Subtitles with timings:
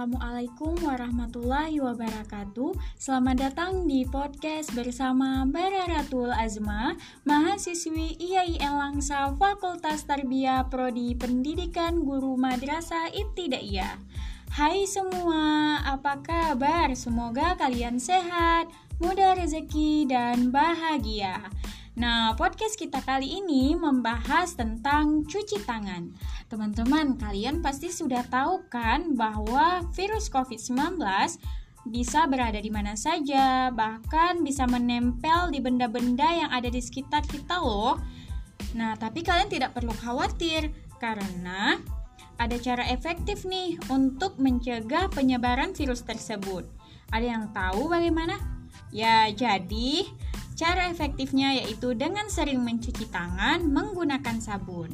[0.00, 2.72] Assalamualaikum warahmatullahi wabarakatuh.
[2.96, 6.96] Selamat datang di podcast bersama Bararatul Azma
[7.28, 14.00] Mahasiswi IAIN Langsa Fakultas Tarbiyah Prodi Pendidikan Guru Madrasah Ibtidaiyah.
[14.56, 16.96] Hai semua, apa kabar?
[16.96, 18.72] Semoga kalian sehat,
[19.04, 21.44] mudah rezeki, dan bahagia
[22.00, 26.08] Nah, podcast kita kali ini membahas tentang cuci tangan.
[26.48, 30.96] Teman-teman, kalian pasti sudah tahu kan bahwa virus COVID-19
[31.92, 37.60] bisa berada di mana saja, bahkan bisa menempel di benda-benda yang ada di sekitar kita
[37.60, 38.00] loh.
[38.72, 41.84] Nah, tapi kalian tidak perlu khawatir karena
[42.40, 46.64] ada cara efektif nih untuk mencegah penyebaran virus tersebut.
[47.12, 48.40] Ada yang tahu bagaimana?
[48.88, 50.08] Ya, jadi
[50.60, 54.92] Cara efektifnya yaitu dengan sering mencuci tangan menggunakan sabun.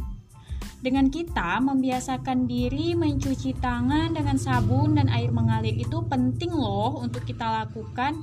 [0.78, 7.26] Dengan kita membiasakan diri mencuci tangan dengan sabun dan air mengalir itu penting loh untuk
[7.26, 8.14] kita lakukan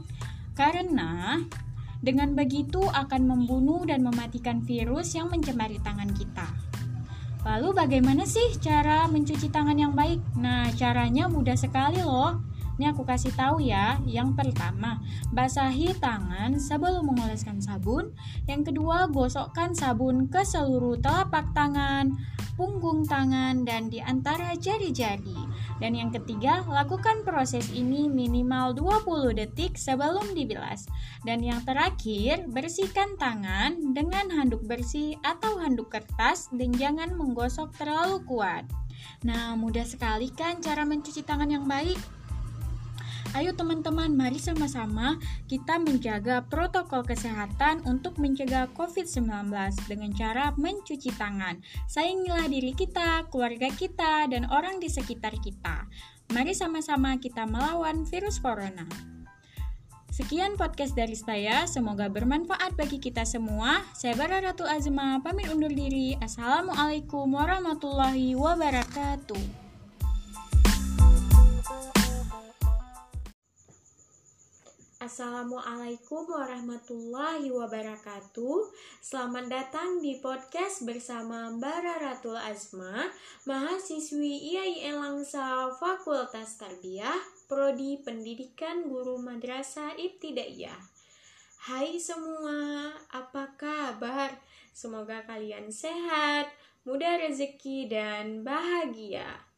[0.55, 1.44] karena
[1.99, 6.47] dengan begitu akan membunuh dan mematikan virus yang mencemari tangan kita.
[7.44, 10.23] Lalu bagaimana sih cara mencuci tangan yang baik?
[10.39, 12.39] Nah, caranya mudah sekali loh.
[12.78, 14.02] Ini aku kasih tahu ya.
[14.06, 14.98] Yang pertama,
[15.30, 18.10] basahi tangan sebelum mengoleskan sabun.
[18.50, 22.18] Yang kedua, gosokkan sabun ke seluruh telapak tangan,
[22.58, 25.38] punggung tangan, dan di antara jari-jari.
[25.78, 30.90] Dan yang ketiga, lakukan proses ini minimal 20 detik sebelum dibilas.
[31.28, 38.22] Dan yang terakhir, bersihkan tangan dengan handuk bersih atau handuk kertas dan jangan menggosok terlalu
[38.26, 38.66] kuat.
[39.28, 42.23] Nah, mudah sekali kan cara mencuci tangan yang baik?
[43.32, 45.16] Ayo teman-teman, mari sama-sama
[45.48, 49.48] kita menjaga protokol kesehatan untuk mencegah COVID-19
[49.88, 51.64] dengan cara mencuci tangan.
[51.88, 55.88] Sayangilah diri kita, keluarga kita, dan orang di sekitar kita.
[56.36, 58.86] Mari sama-sama kita melawan virus corona.
[60.14, 63.82] Sekian podcast dari saya, semoga bermanfaat bagi kita semua.
[63.98, 66.14] Saya Bara Ratu Azma, pamit undur diri.
[66.22, 69.63] Assalamualaikum warahmatullahi wabarakatuh.
[75.03, 78.71] Assalamualaikum warahmatullahi wabarakatuh.
[79.03, 83.11] Selamat datang di podcast bersama Mbak Ratul Azma
[83.43, 87.19] Mahasiswi IAIN Langsa Fakultas Tarbiyah
[87.52, 90.80] Prodi Pendidikan Guru Madrasah Ibtidaiyah.
[91.67, 94.39] Hai semua, apa kabar?
[94.71, 96.47] Semoga kalian sehat,
[96.87, 99.52] mudah rezeki, dan bahagia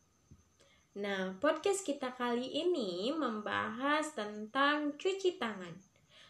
[0.95, 5.75] Nah, podcast kita kali ini membahas tentang cuci tangan.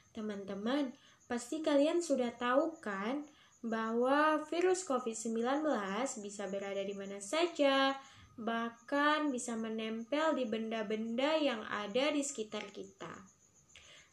[0.09, 0.89] Teman-teman,
[1.29, 3.29] pasti kalian sudah tahu kan
[3.61, 5.69] bahwa virus COVID-19
[6.17, 7.93] bisa berada di mana saja,
[8.41, 13.13] bahkan bisa menempel di benda-benda yang ada di sekitar kita.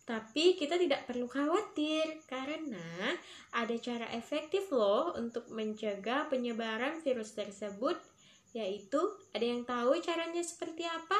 [0.04, 3.16] Tapi kita tidak perlu khawatir karena
[3.56, 8.11] ada cara efektif loh untuk mencegah penyebaran virus tersebut
[8.52, 9.00] yaitu
[9.32, 11.16] ada yang tahu caranya seperti apa?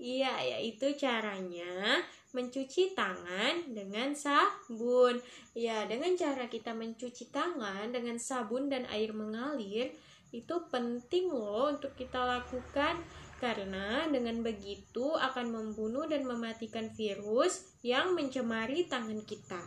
[0.00, 2.00] Iya, yaitu caranya
[2.32, 5.20] mencuci tangan dengan sabun.
[5.52, 9.92] Ya, dengan cara kita mencuci tangan dengan sabun dan air mengalir,
[10.30, 13.02] itu penting loh untuk kita lakukan
[13.42, 19.60] karena dengan begitu akan membunuh dan mematikan virus yang mencemari tangan kita.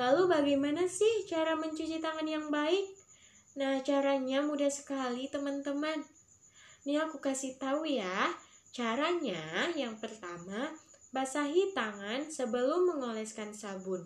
[0.00, 2.93] Lalu bagaimana sih cara mencuci tangan yang baik?
[3.54, 6.02] Nah, caranya mudah sekali, teman-teman.
[6.82, 8.34] Ini aku kasih tahu ya.
[8.74, 10.74] Caranya yang pertama,
[11.14, 14.02] basahi tangan sebelum mengoleskan sabun.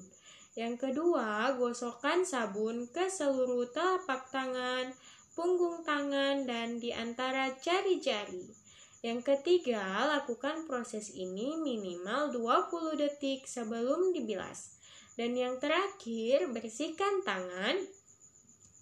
[0.52, 4.92] Yang kedua, gosokkan sabun ke seluruh telapak tangan,
[5.32, 8.52] punggung tangan, dan di antara jari-jari.
[9.00, 9.80] Yang ketiga,
[10.12, 14.76] lakukan proses ini minimal 20 detik sebelum dibilas.
[15.16, 17.80] Dan yang terakhir, bersihkan tangan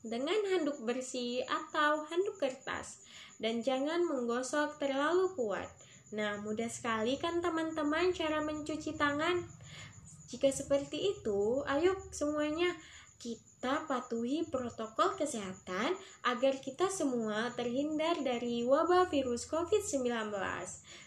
[0.06, 3.02] dengan handuk bersih atau handuk kertas
[3.42, 5.68] dan jangan menggosok terlalu kuat.
[6.14, 9.42] Nah, mudah sekali kan teman-teman cara mencuci tangan?
[10.26, 12.74] Jika seperti itu, ayo semuanya
[13.16, 20.30] kita patuhi protokol kesehatan agar kita semua terhindar dari wabah virus COVID-19.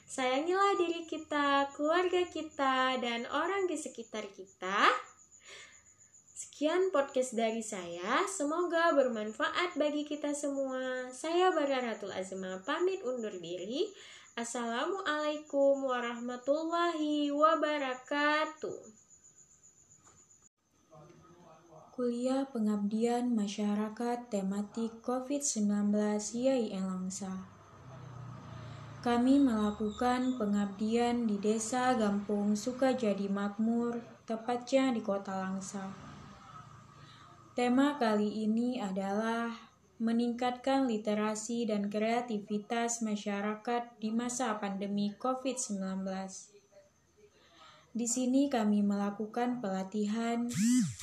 [0.09, 4.89] Sayangilah diri kita, keluarga kita, dan orang di sekitar kita.
[6.39, 11.11] Sekian podcast dari saya, semoga bermanfaat bagi kita semua.
[11.11, 13.91] Saya Bararatul Azma pamit undur diri.
[14.39, 18.79] Assalamualaikum warahmatullahi wabarakatuh.
[21.91, 25.91] Kuliah Pengabdian Masyarakat Tematik COVID-19
[26.39, 27.35] YAI Langsa
[28.99, 33.95] kami melakukan pengabdian di Desa Gampung Sukajadi Makmur,
[34.27, 36.08] tepatnya di Kota Langsa.
[37.59, 39.51] Tema kali ini adalah
[39.99, 46.07] meningkatkan literasi dan kreativitas masyarakat di masa pandemi COVID-19.
[47.91, 50.47] Di sini kami melakukan pelatihan,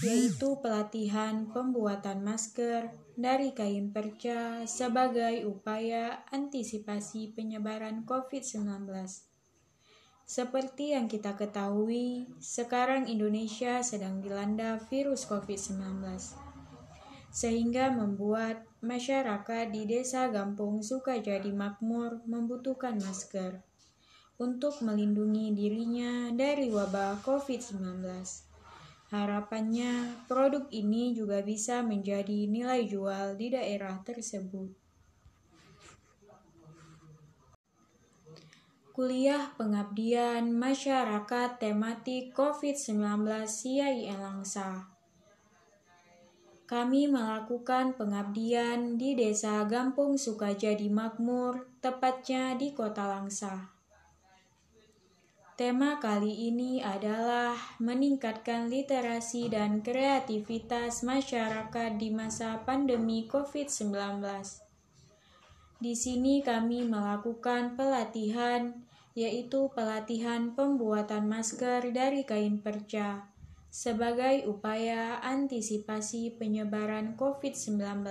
[0.01, 2.89] yaitu pelatihan pembuatan masker,
[3.21, 8.89] dari kain perca sebagai upaya antisipasi penyebaran COVID-19.
[10.25, 16.03] Seperti yang kita ketahui, sekarang Indonesia sedang dilanda virus COVID-19,
[17.37, 23.61] sehingga membuat masyarakat di desa Gampung Sukajadi Makmur membutuhkan masker
[24.41, 28.01] untuk melindungi dirinya dari wabah COVID-19.
[29.13, 34.73] Harapannya, produk ini juga bisa menjadi nilai jual di daerah tersebut.
[38.97, 44.96] Kuliah Pengabdian Masyarakat Tematik COVID-19 CII Langsa
[46.67, 53.71] Kami melakukan pengabdian di Desa Gampung Sukajadi Makmur, tepatnya di Kota Langsa.
[55.55, 64.19] Tema kali ini adalah meningkatkan literasi dan kreativitas masyarakat di masa pandemi COVID-19.
[65.79, 68.75] Di sini kami melakukan pelatihan,
[69.15, 73.36] yaitu pelatihan pembuatan masker dari kain perca
[73.69, 78.05] sebagai upaya antisipasi penyebaran COVID-19.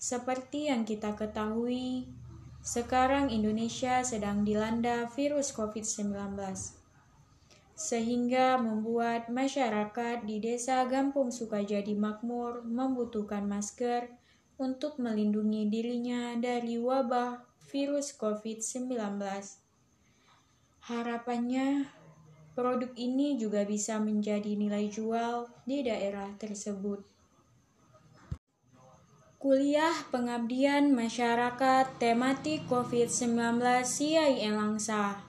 [0.00, 2.08] Seperti yang kita ketahui,
[2.60, 6.36] sekarang Indonesia sedang dilanda virus COVID-19,
[7.76, 14.12] sehingga membuat masyarakat di desa Gampung Sukajadi Makmur membutuhkan masker
[14.60, 17.40] untuk melindungi dirinya dari wabah
[17.72, 18.96] virus COVID-19.
[20.84, 21.99] Harapannya,
[22.60, 27.00] produk ini juga bisa menjadi nilai jual di daerah tersebut.
[29.40, 35.24] Kuliah Pengabdian Masyarakat Tematik COVID-19 CII Langsa.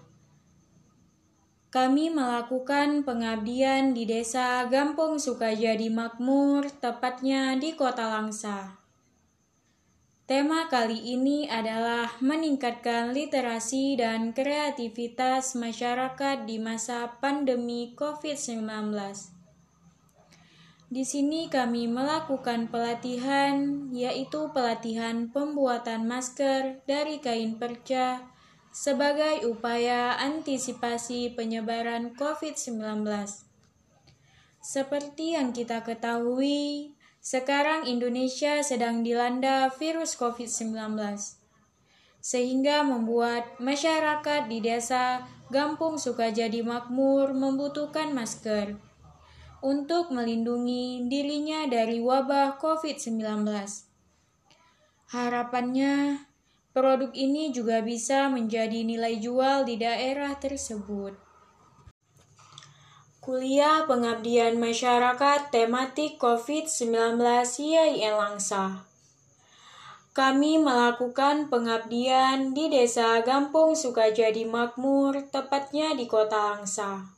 [1.72, 8.81] Kami melakukan pengabdian di Desa Gampung Sukajadi Makmur, tepatnya di Kota Langsa.
[10.32, 18.96] Tema kali ini adalah meningkatkan literasi dan kreativitas masyarakat di masa pandemi COVID-19.
[20.88, 28.24] Di sini kami melakukan pelatihan, yaitu pelatihan pembuatan masker dari kain perca
[28.72, 33.04] sebagai upaya antisipasi penyebaran COVID-19.
[34.64, 40.98] Seperti yang kita ketahui, sekarang Indonesia sedang dilanda virus COVID-19,
[42.18, 48.74] sehingga membuat masyarakat di desa Gampung Sukajadi Makmur membutuhkan masker
[49.62, 53.46] untuk melindungi dirinya dari wabah COVID-19.
[55.14, 56.26] Harapannya,
[56.74, 61.31] produk ini juga bisa menjadi nilai jual di daerah tersebut.
[63.22, 67.22] Kuliah Pengabdian Masyarakat Tematik COVID-19
[67.62, 68.82] IAIN Langsa
[70.12, 77.16] kami melakukan pengabdian di Desa Gampung Sukajadi Makmur, tepatnya di Kota Langsa.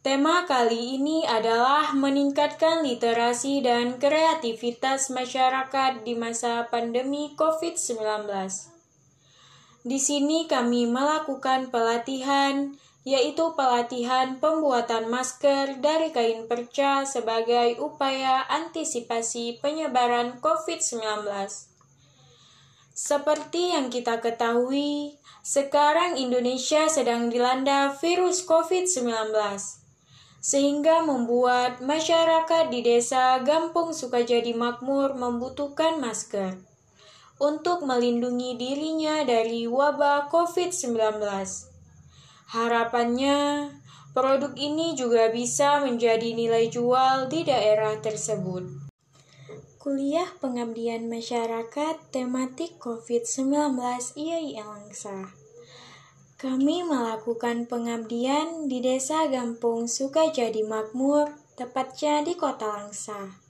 [0.00, 8.30] Tema kali ini adalah meningkatkan literasi dan kreativitas masyarakat di masa pandemi COVID-19.
[9.84, 12.72] Di sini kami melakukan pelatihan,
[13.06, 21.26] yaitu pelatihan pembuatan masker dari kain perca sebagai upaya antisipasi penyebaran COVID-19.
[22.98, 29.30] Seperti yang kita ketahui, sekarang Indonesia sedang dilanda virus COVID-19
[30.38, 36.58] sehingga membuat masyarakat di desa Gampung Sukajadi Makmur membutuhkan masker
[37.38, 41.77] untuk melindungi dirinya dari wabah COVID-19.
[42.48, 43.68] Harapannya,
[44.16, 48.64] produk ini juga bisa menjadi nilai jual di daerah tersebut.
[49.76, 53.78] Kuliah Pengabdian Masyarakat Tematik COVID-19
[54.16, 55.38] IAIN Langsa
[56.38, 63.47] kami melakukan pengabdian di Desa Gampung Sukajadi Makmur, tepatnya di Kota Langsa.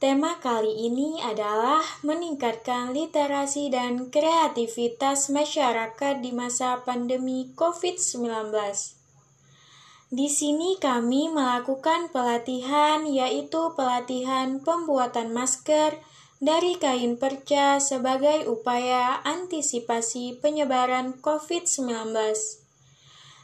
[0.00, 8.48] Tema kali ini adalah meningkatkan literasi dan kreativitas masyarakat di masa pandemi COVID-19.
[10.08, 16.00] Di sini kami melakukan pelatihan yaitu pelatihan pembuatan masker
[16.40, 22.59] dari kain perca sebagai upaya antisipasi penyebaran COVID-19.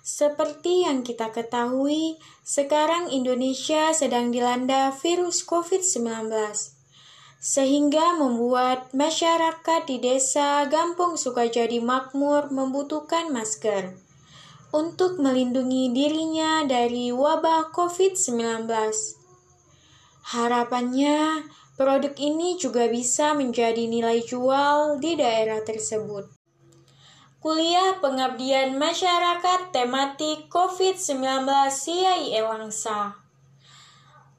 [0.07, 2.15] Seperti yang kita ketahui,
[2.47, 6.31] sekarang Indonesia sedang dilanda virus COVID-19,
[7.43, 13.99] sehingga membuat masyarakat di desa Gampung Sukajadi Makmur membutuhkan masker
[14.71, 18.71] untuk melindungi dirinya dari wabah COVID-19.
[20.23, 26.36] Harapannya, produk ini juga bisa menjadi nilai jual di daerah tersebut.
[27.47, 33.23] Kuliah Pengabdian Masyarakat Tematik COVID-19 CIE Langsa.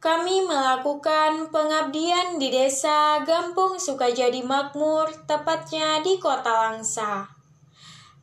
[0.03, 7.31] Kami melakukan pengabdian di Desa Gampung Sukajadi Makmur, tepatnya di Kota Langsa.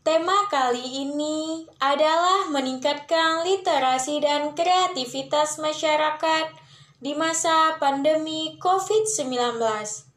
[0.04, 6.52] Tema kali ini adalah meningkatkan literasi dan kreativitas masyarakat
[7.00, 10.12] di masa pandemi COVID-19.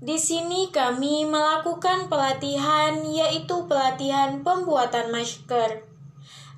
[0.00, 5.84] Di sini kami melakukan pelatihan yaitu pelatihan pembuatan masker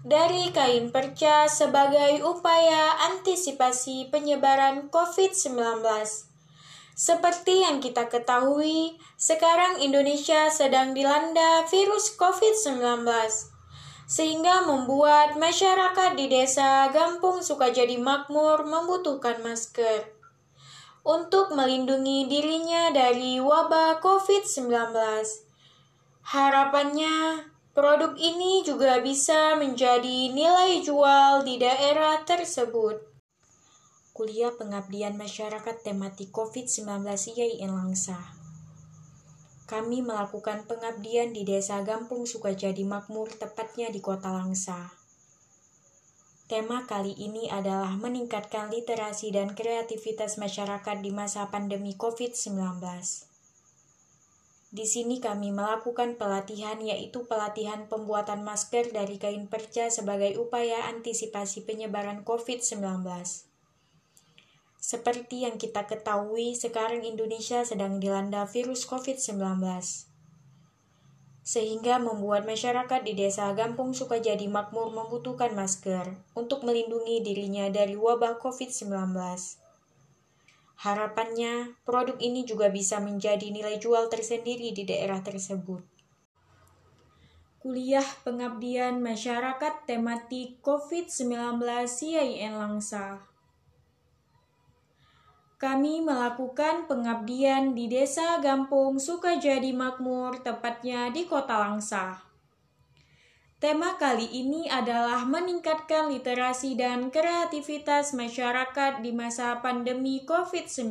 [0.06, 5.58] dari kain perca sebagai upaya antisipasi penyebaran COVID-19.
[6.94, 13.02] Seperti yang kita ketahui, sekarang Indonesia sedang dilanda virus COVID-19
[14.06, 20.21] sehingga membuat masyarakat di desa Gampung Sukajadi Makmur membutuhkan masker
[21.02, 24.94] untuk melindungi dirinya dari wabah COVID-19.
[26.22, 33.02] Harapannya, produk ini juga bisa menjadi nilai jual di daerah tersebut.
[34.14, 36.86] Kuliah Pengabdian Masyarakat Tematik COVID-19
[37.34, 38.20] IAIN Langsa.
[39.66, 45.01] Kami melakukan pengabdian di Desa Gampung Sukajadi Makmur, tepatnya di Kota Langsa.
[46.52, 52.76] Tema kali ini adalah meningkatkan literasi dan kreativitas masyarakat di masa pandemi COVID-19.
[54.68, 61.64] Di sini kami melakukan pelatihan yaitu pelatihan pembuatan masker dari kain perca sebagai upaya antisipasi
[61.64, 63.00] penyebaran COVID-19.
[64.76, 69.40] Seperti yang kita ketahui, sekarang Indonesia sedang dilanda virus COVID-19
[71.42, 78.38] sehingga membuat masyarakat di desa Gampung Sukajadi Makmur membutuhkan masker untuk melindungi dirinya dari wabah
[78.38, 79.10] COVID-19.
[80.82, 85.82] Harapannya, produk ini juga bisa menjadi nilai jual tersendiri di daerah tersebut.
[87.62, 93.31] Kuliah Pengabdian Masyarakat Tematik COVID-19 CIN Langsa
[95.62, 102.18] kami melakukan pengabdian di Desa Gampung Sukajadi Makmur, tepatnya di Kota Langsa.
[103.62, 110.90] Tema kali ini adalah meningkatkan literasi dan kreativitas masyarakat di masa pandemi COVID-19.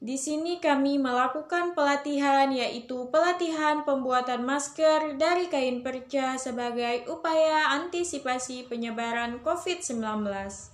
[0.00, 8.64] Di sini kami melakukan pelatihan yaitu pelatihan pembuatan masker dari kain perca sebagai upaya antisipasi
[8.72, 10.73] penyebaran COVID-19.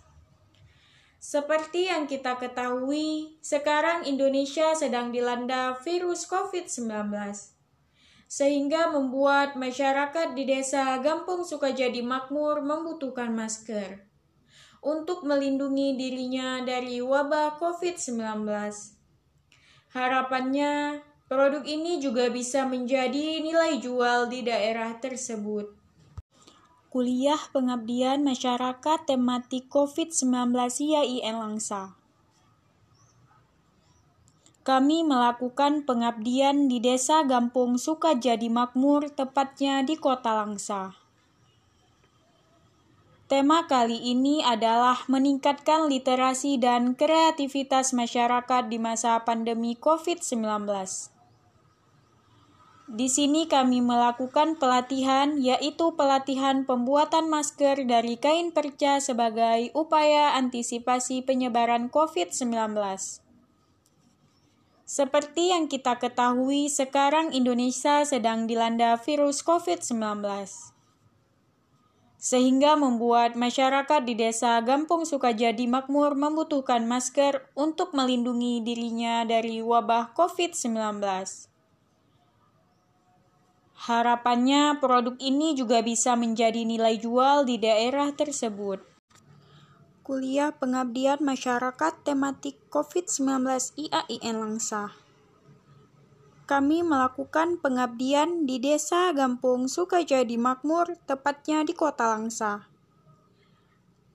[1.20, 7.12] Seperti yang kita ketahui, sekarang Indonesia sedang dilanda virus COVID-19,
[8.24, 14.00] sehingga membuat masyarakat di desa Gampung Sukajadi Makmur membutuhkan masker
[14.80, 18.48] untuk melindungi dirinya dari wabah COVID-19.
[19.92, 25.79] Harapannya, produk ini juga bisa menjadi nilai jual di daerah tersebut.
[26.90, 31.94] Kuliah Pengabdian Masyarakat Tematik COVID-19 IAIN Langsa.
[34.66, 40.98] Kami melakukan pengabdian di Desa Gampung Sukajadi Makmur, tepatnya di Kota Langsa.
[43.30, 51.19] Tema kali ini adalah meningkatkan literasi dan kreativitas masyarakat di masa pandemi COVID-19.
[52.90, 61.22] Di sini kami melakukan pelatihan, yaitu pelatihan pembuatan masker dari kain perca sebagai upaya antisipasi
[61.22, 62.74] penyebaran COVID-19.
[64.82, 70.26] Seperti yang kita ketahui, sekarang Indonesia sedang dilanda virus COVID-19,
[72.18, 80.10] sehingga membuat masyarakat di desa Gampung Sukajadi Makmur membutuhkan masker untuk melindungi dirinya dari wabah
[80.18, 81.49] COVID-19.
[83.80, 88.84] Harapannya produk ini juga bisa menjadi nilai jual di daerah tersebut.
[90.04, 93.40] Kuliah Pengabdian Masyarakat Tematik COVID-19
[93.80, 94.92] IAIN Langsa.
[96.44, 102.68] Kami melakukan pengabdian di Desa Gampung Sukajadi Makmur, tepatnya di Kota Langsa.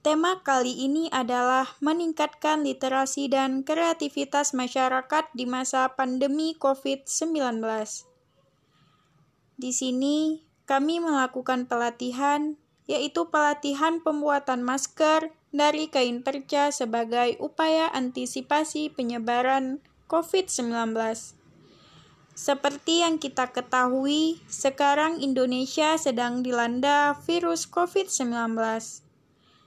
[0.05, 8.13] Tema kali ini adalah meningkatkan literasi dan kreativitas masyarakat di masa pandemi COVID-19.
[9.55, 12.59] Di sini, kami melakukan pelatihan,
[12.91, 19.79] yaitu pelatihan pembuatan masker dari kain perca sebagai upaya antisipasi penyebaran
[20.11, 20.91] COVID-19.
[22.35, 28.59] Seperti yang kita ketahui, sekarang Indonesia sedang dilanda virus COVID-19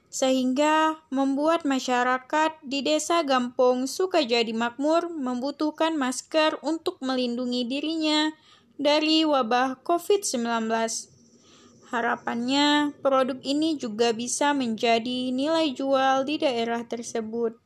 [0.08, 8.32] sehingga membuat masyarakat di Desa Gampong Sukajadi Makmur membutuhkan masker untuk melindungi dirinya
[8.78, 10.70] dari wabah COVID-19.
[11.90, 17.58] Harapannya, produk ini juga bisa menjadi nilai jual di daerah tersebut.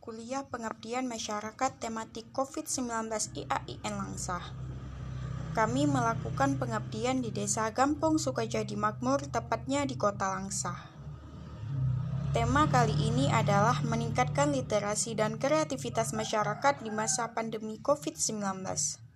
[0.00, 3.12] Kuliah Pengabdian Masyarakat Tematik COVID-19
[3.44, 4.70] IAIN Langsah
[5.50, 10.78] kami melakukan pengabdian di Desa Gampong Sukajadi Makmur, tepatnya di Kota Langsah.
[12.30, 19.09] Tema kali ini adalah meningkatkan literasi dan kreativitas masyarakat di masa pandemi COVID-19.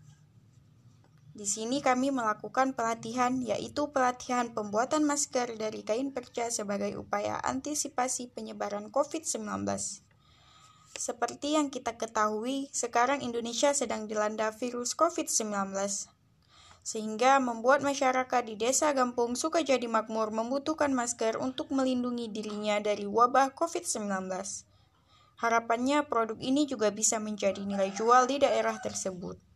[1.35, 8.31] Di sini kami melakukan pelatihan, yaitu pelatihan pembuatan masker dari kain perca sebagai upaya antisipasi
[8.31, 9.67] penyebaran COVID-19.
[10.95, 15.75] Seperti yang kita ketahui, sekarang Indonesia sedang dilanda virus COVID-19
[16.85, 23.57] sehingga membuat masyarakat di desa Gampung Sukajadi Makmur membutuhkan masker untuk melindungi dirinya dari wabah
[23.57, 24.29] COVID-19.
[25.41, 29.54] Harapannya produk ini juga bisa menjadi nilai jual di daerah tersebut.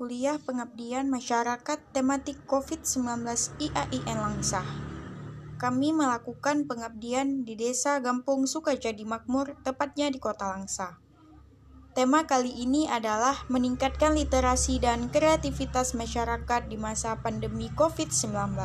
[0.00, 3.20] Kuliah Pengabdian Masyarakat Tematik COVID-19
[3.60, 4.64] IAIN Langsah
[5.60, 10.96] kami melakukan pengabdian di Desa Gampung Sukajadi Makmur, tepatnya di Kota Langsa.
[11.92, 18.56] Tema kali ini adalah meningkatkan literasi dan kreativitas masyarakat di masa pandemi COVID-19.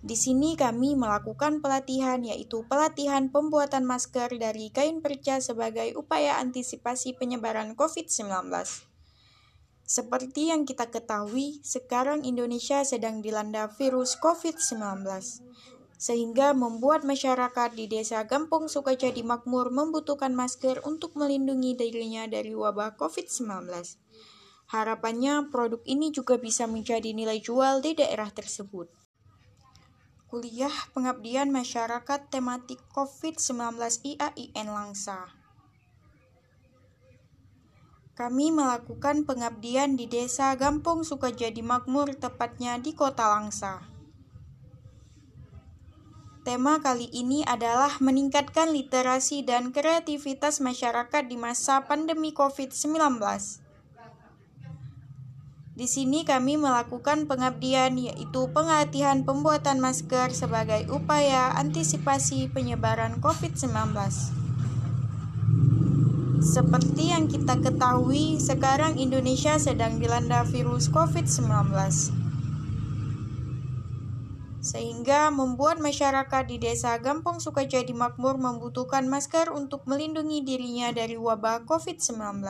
[0.00, 7.20] Di sini kami melakukan pelatihan yaitu pelatihan pembuatan masker dari kain perca sebagai upaya antisipasi
[7.20, 8.88] penyebaran COVID-19.
[9.92, 15.04] Seperti yang kita ketahui, sekarang Indonesia sedang dilanda virus COVID-19
[16.00, 22.96] sehingga membuat masyarakat di desa Gampung Sukajadi Makmur membutuhkan masker untuk melindungi dirinya dari wabah
[22.96, 23.68] COVID-19.
[24.72, 28.88] Harapannya produk ini juga bisa menjadi nilai jual di daerah tersebut.
[30.32, 33.76] Kuliah Pengabdian Masyarakat Tematik COVID-19
[34.16, 35.41] IAIN Langsa
[38.22, 43.82] kami melakukan pengabdian di Desa Gampung Sukajadi Makmur, tepatnya di Kota Langsa.
[46.46, 53.18] Tema kali ini adalah meningkatkan literasi dan kreativitas masyarakat di masa pandemi COVID-19.
[55.74, 64.41] Di sini kami melakukan pengabdian yaitu pelatihan pembuatan masker sebagai upaya antisipasi penyebaran COVID-19.
[66.42, 71.70] Seperti yang kita ketahui, sekarang Indonesia sedang dilanda virus COVID-19
[74.62, 81.66] sehingga membuat masyarakat di desa Gampong Sukajadi Makmur membutuhkan masker untuk melindungi dirinya dari wabah
[81.66, 82.42] COVID-19.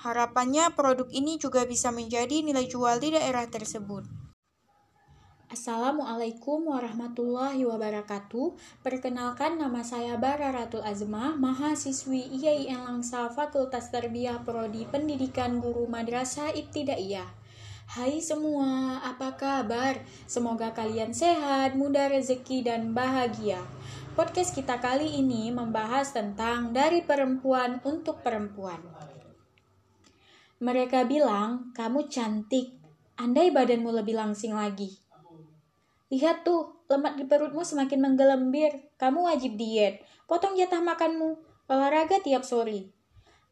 [0.00, 4.25] Harapannya produk ini juga bisa menjadi nilai jual di daerah tersebut.
[5.56, 8.60] Assalamualaikum warahmatullahi wabarakatuh.
[8.84, 16.52] Perkenalkan nama saya Bara Ratul Azmah, mahasiswi IAIN Langsa Fakultas Tarbiyah Prodi Pendidikan Guru Madrasah
[16.52, 17.24] Ibtidaiyah.
[17.88, 20.04] Hai semua, apa kabar?
[20.28, 23.64] Semoga kalian sehat, mudah rezeki, dan bahagia.
[24.12, 28.84] Podcast kita kali ini membahas tentang dari perempuan untuk perempuan.
[30.60, 32.76] Mereka bilang, kamu cantik,
[33.16, 35.05] andai badanmu lebih langsing lagi.
[36.06, 38.94] Lihat tuh, lemak di perutmu semakin menggelembir.
[38.94, 42.94] Kamu wajib diet, potong jatah makanmu, olahraga tiap sore.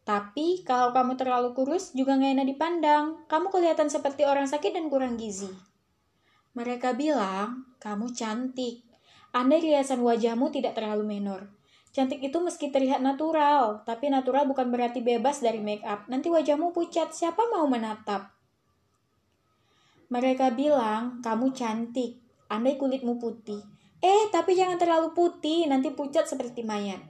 [0.05, 3.05] Tapi kalau kamu terlalu kurus juga gak enak dipandang.
[3.27, 5.49] Kamu kelihatan seperti orang sakit dan kurang gizi.
[6.55, 8.85] Mereka bilang, kamu cantik.
[9.35, 11.51] Andai riasan wajahmu tidak terlalu menor.
[11.91, 16.07] Cantik itu meski terlihat natural, tapi natural bukan berarti bebas dari make up.
[16.07, 18.35] Nanti wajahmu pucat, siapa mau menatap?
[20.11, 22.24] Mereka bilang, kamu cantik.
[22.49, 23.61] Andai kulitmu putih.
[24.05, 27.01] Eh, tapi jangan terlalu putih, nanti pucat seperti mayat.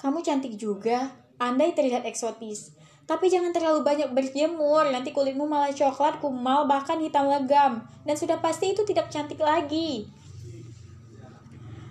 [0.00, 2.72] Kamu cantik juga, Andai terlihat eksotis.
[3.04, 7.84] Tapi jangan terlalu banyak berjemur, nanti kulitmu malah coklat, kumal, bahkan hitam legam.
[8.08, 10.08] Dan sudah pasti itu tidak cantik lagi.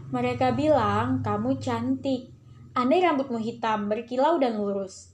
[0.10, 2.34] Mereka bilang, kamu cantik.
[2.74, 5.14] Andai rambutmu hitam, berkilau dan lurus.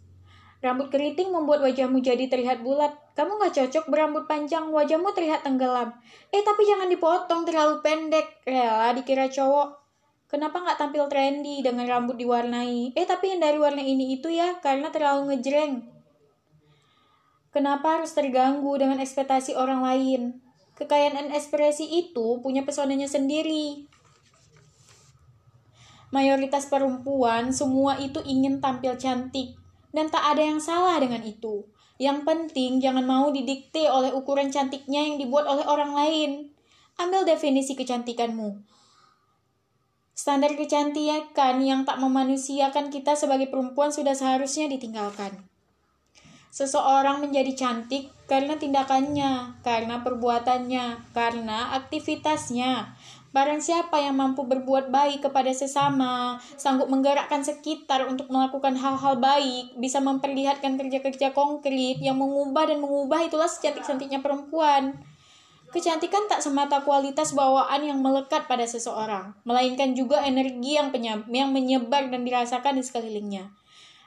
[0.63, 2.95] Rambut keriting membuat wajahmu jadi terlihat bulat.
[3.19, 5.91] Kamu gak cocok berambut panjang, wajahmu terlihat tenggelam.
[6.31, 8.47] Eh, tapi jangan dipotong terlalu pendek.
[8.47, 9.75] Rela dikira cowok.
[10.31, 12.95] Kenapa gak tampil trendy dengan rambut diwarnai?
[12.95, 15.83] Eh, tapi yang dari warna ini itu ya, karena terlalu ngejreng.
[17.51, 20.39] Kenapa harus terganggu dengan ekspektasi orang lain?
[20.79, 23.83] Kekayaan dan ekspresi itu punya pesonanya sendiri.
[26.15, 29.59] Mayoritas perempuan semua itu ingin tampil cantik,
[29.91, 31.67] dan tak ada yang salah dengan itu.
[31.99, 36.31] Yang penting jangan mau didikte oleh ukuran cantiknya yang dibuat oleh orang lain.
[36.95, 38.63] Ambil definisi kecantikanmu.
[40.15, 45.48] Standar kecantikan yang tak memanusiakan kita sebagai perempuan sudah seharusnya ditinggalkan.
[46.49, 52.97] Seseorang menjadi cantik karena tindakannya, karena perbuatannya, karena aktivitasnya,
[53.29, 59.77] Barang siapa yang mampu berbuat baik kepada sesama, sanggup menggerakkan sekitar untuk melakukan hal-hal baik,
[59.77, 64.97] bisa memperlihatkan kerja-kerja konkret yang mengubah dan mengubah itulah secantik-cantiknya perempuan.
[65.69, 70.89] Kecantikan tak semata kualitas bawaan yang melekat pada seseorang, melainkan juga energi yang,
[71.29, 73.58] yang menyebar dan dirasakan di sekelilingnya.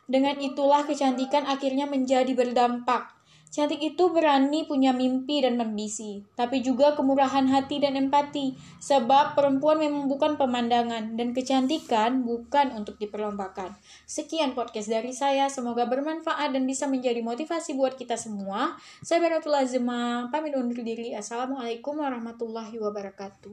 [0.06, 6.96] Dengan itulah kecantikan akhirnya menjadi berdampak, Cantik itu berani punya mimpi dan ambisi, tapi juga
[6.96, 8.56] kemurahan hati dan empati.
[8.80, 13.76] Sebab perempuan memang bukan pemandangan dan kecantikan bukan untuk diperlombakan.
[14.08, 18.80] Sekian podcast dari saya, semoga bermanfaat dan bisa menjadi motivasi buat kita semua.
[19.04, 21.12] Saya Beratul Azma, pamit undur diri.
[21.12, 23.52] Assalamualaikum warahmatullahi wabarakatuh.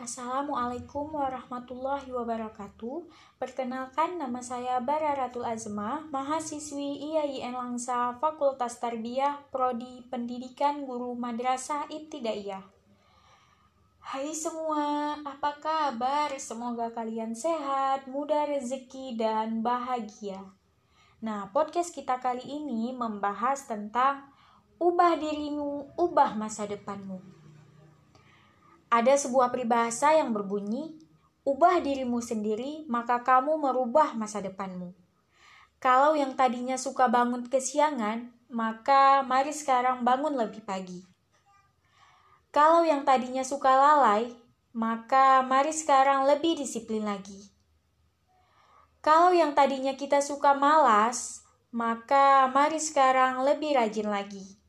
[0.00, 3.04] Assalamualaikum warahmatullahi wabarakatuh.
[3.36, 12.64] Perkenalkan nama saya Bararatul Azma, mahasiswi IAIN Langsa Fakultas Tarbiyah Prodi Pendidikan Guru Madrasah Ibtidaiyah.
[14.00, 16.32] Hai semua, apa kabar?
[16.40, 20.40] Semoga kalian sehat, mudah rezeki dan bahagia.
[21.20, 24.32] Nah, podcast kita kali ini membahas tentang
[24.80, 27.39] ubah dirimu, ubah masa depanmu.
[28.90, 30.98] Ada sebuah peribahasa yang berbunyi,
[31.46, 34.92] "Ubah dirimu sendiri, maka kamu merubah masa depanmu."
[35.80, 41.06] Kalau yang tadinya suka bangun kesiangan, maka mari sekarang bangun lebih pagi.
[42.50, 44.34] Kalau yang tadinya suka lalai,
[44.74, 47.48] maka mari sekarang lebih disiplin lagi.
[49.00, 51.40] Kalau yang tadinya kita suka malas,
[51.72, 54.60] maka mari sekarang lebih rajin lagi.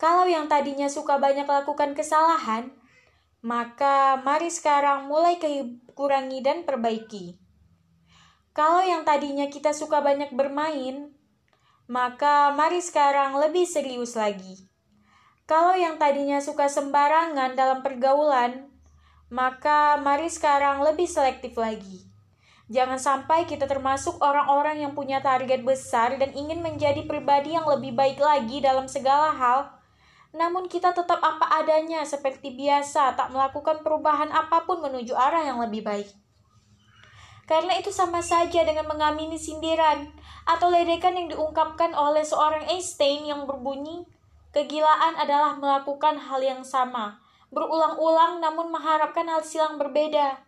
[0.00, 2.72] Kalau yang tadinya suka banyak lakukan kesalahan,
[3.40, 5.40] maka mari sekarang mulai
[5.96, 7.40] kurangi dan perbaiki.
[8.52, 11.14] Kalau yang tadinya kita suka banyak bermain,
[11.88, 14.68] maka mari sekarang lebih serius lagi.
[15.48, 18.70] Kalau yang tadinya suka sembarangan dalam pergaulan,
[19.32, 22.06] maka mari sekarang lebih selektif lagi.
[22.70, 27.98] Jangan sampai kita termasuk orang-orang yang punya target besar dan ingin menjadi pribadi yang lebih
[27.98, 29.79] baik lagi dalam segala hal,
[30.30, 35.58] namun kita tetap apa adanya seperti biasa, tak melakukan perubahan apa pun menuju arah yang
[35.58, 36.06] lebih baik.
[37.50, 40.06] Karena itu sama saja dengan mengamini sindiran
[40.46, 44.06] atau ledekan yang diungkapkan oleh seorang Einstein yang berbunyi,
[44.54, 47.18] kegilaan adalah melakukan hal yang sama,
[47.50, 50.38] berulang-ulang namun mengharapkan hasil yang berbeda.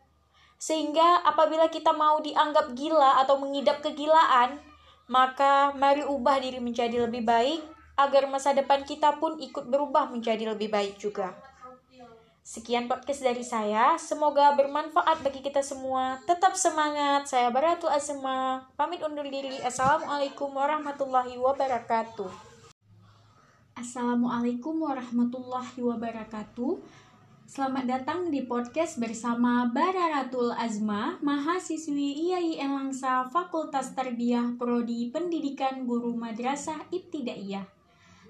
[0.63, 4.63] Sehingga apabila kita mau dianggap gila atau mengidap kegilaan,
[5.11, 10.53] maka mari ubah diri menjadi lebih baik agar masa depan kita pun ikut berubah menjadi
[10.53, 11.37] lebih baik juga.
[12.43, 16.19] Sekian podcast dari saya, semoga bermanfaat bagi kita semua.
[16.27, 19.63] Tetap semangat, saya Baratul Asma, pamit undur diri.
[19.63, 22.27] Assalamualaikum warahmatullahi wabarakatuh.
[23.79, 26.83] Assalamualaikum warahmatullahi wabarakatuh.
[27.47, 36.17] Selamat datang di podcast bersama Bararatul Azma, mahasiswi IAIN Langsa Fakultas Tarbiyah Prodi Pendidikan Guru
[36.17, 37.82] Madrasah Ibtidaiyah.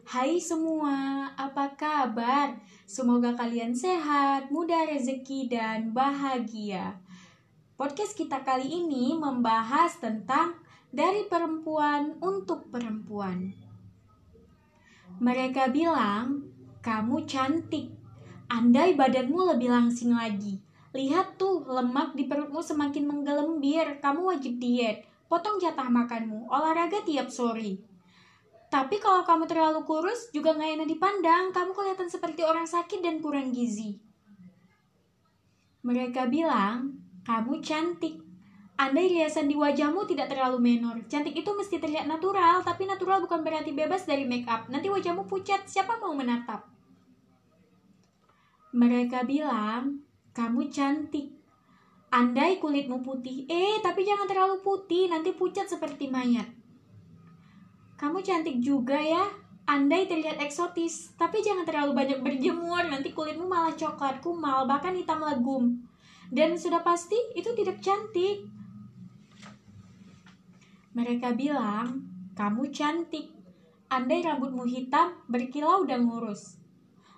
[0.03, 2.59] Hai semua, apa kabar?
[2.91, 6.99] Semoga kalian sehat, mudah rezeki, dan bahagia.
[7.79, 10.59] Podcast kita kali ini membahas tentang
[10.91, 13.55] dari perempuan untuk perempuan.
[15.23, 16.51] Mereka bilang,
[16.83, 17.95] "Kamu cantik,
[18.51, 20.59] andai badanmu lebih langsing lagi.
[20.99, 24.03] Lihat tuh, lemak di perutmu semakin menggelembir.
[24.03, 27.92] Kamu wajib diet, potong jatah makanmu, olahraga tiap sore."
[28.73, 33.21] Tapi kalau kamu terlalu kurus juga nggak enak dipandang, kamu kelihatan seperti orang sakit dan
[33.21, 34.01] kurang gizi.
[35.85, 36.97] Mereka bilang,
[37.29, 38.25] kamu cantik.
[38.81, 43.45] Andai riasan di wajahmu tidak terlalu menor, cantik itu mesti terlihat natural, tapi natural bukan
[43.45, 44.65] berarti bebas dari make up.
[44.73, 46.65] Nanti wajahmu pucat, siapa mau menatap?
[48.73, 50.01] Mereka bilang,
[50.33, 51.29] kamu cantik.
[52.09, 56.62] Andai kulitmu putih, eh tapi jangan terlalu putih, nanti pucat seperti mayat.
[58.03, 59.23] Kamu cantik juga ya.
[59.63, 65.23] Andai terlihat eksotis, tapi jangan terlalu banyak berjemur, nanti kulitmu malah coklat, kumal, bahkan hitam
[65.23, 65.87] legum.
[66.27, 68.43] Dan sudah pasti itu tidak cantik.
[70.99, 72.03] Mereka bilang,
[72.35, 73.31] kamu cantik.
[73.87, 76.59] Andai rambutmu hitam, berkilau dan lurus.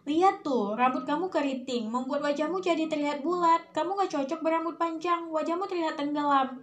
[0.04, 3.72] Lihat tuh, rambut kamu keriting, membuat wajahmu jadi terlihat bulat.
[3.72, 6.60] Kamu gak cocok berambut panjang, wajahmu terlihat tenggelam.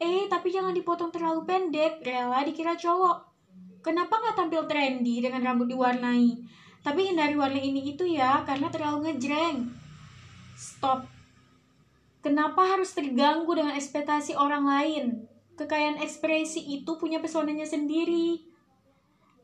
[0.00, 3.27] Eh, tapi jangan dipotong terlalu pendek, rela dikira cowok.
[3.80, 6.34] Kenapa gak tampil trendy dengan rambut diwarnai?
[6.82, 9.70] Tapi hindari warna ini itu ya, karena terlalu ngejreng.
[10.58, 11.06] Stop.
[12.18, 15.04] Kenapa harus terganggu dengan ekspektasi orang lain?
[15.54, 18.42] Kekayaan ekspresi itu punya pesonanya sendiri.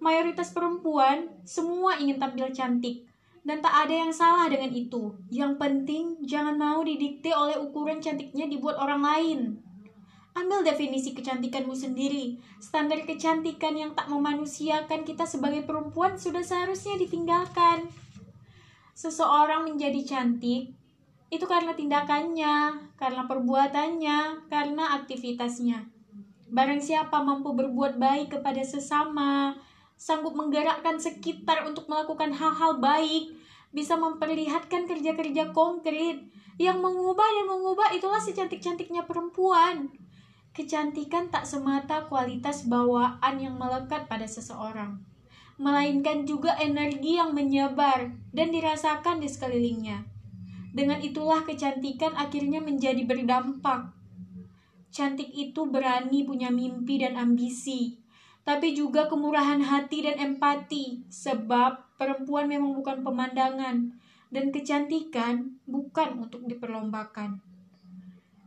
[0.03, 3.07] Mayoritas perempuan semua ingin tampil cantik,
[3.47, 5.15] dan tak ada yang salah dengan itu.
[5.31, 9.39] Yang penting, jangan mau didikte oleh ukuran cantiknya dibuat orang lain.
[10.35, 12.43] Ambil definisi kecantikanmu sendiri.
[12.59, 17.87] Standar kecantikan yang tak memanusiakan kita sebagai perempuan sudah seharusnya ditinggalkan.
[18.99, 20.75] Seseorang menjadi cantik
[21.31, 25.87] itu karena tindakannya, karena perbuatannya, karena aktivitasnya.
[26.51, 29.55] Barang siapa mampu berbuat baik kepada sesama,
[29.95, 33.35] sanggup menggerakkan sekitar untuk melakukan hal-hal baik,
[33.75, 36.23] bisa memperlihatkan kerja-kerja konkret
[36.59, 39.91] yang mengubah dan mengubah itulah secantik-cantiknya perempuan.
[40.55, 45.03] Kecantikan tak semata kualitas bawaan yang melekat pada seseorang,
[45.59, 50.07] melainkan juga energi yang menyebar dan dirasakan di sekelilingnya.
[50.71, 53.91] Dengan itulah kecantikan akhirnya menjadi berdampak.
[54.95, 57.99] Cantik itu berani punya mimpi dan ambisi,
[58.47, 63.91] tapi juga kemurahan hati dan empati, sebab perempuan memang bukan pemandangan,
[64.31, 67.43] dan kecantikan bukan untuk diperlombakan.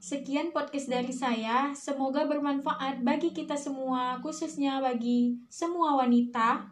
[0.07, 6.63] Sekian podcast dari saya, semoga bermanfaat bagi kita semua, khususnya bagi semua wanita.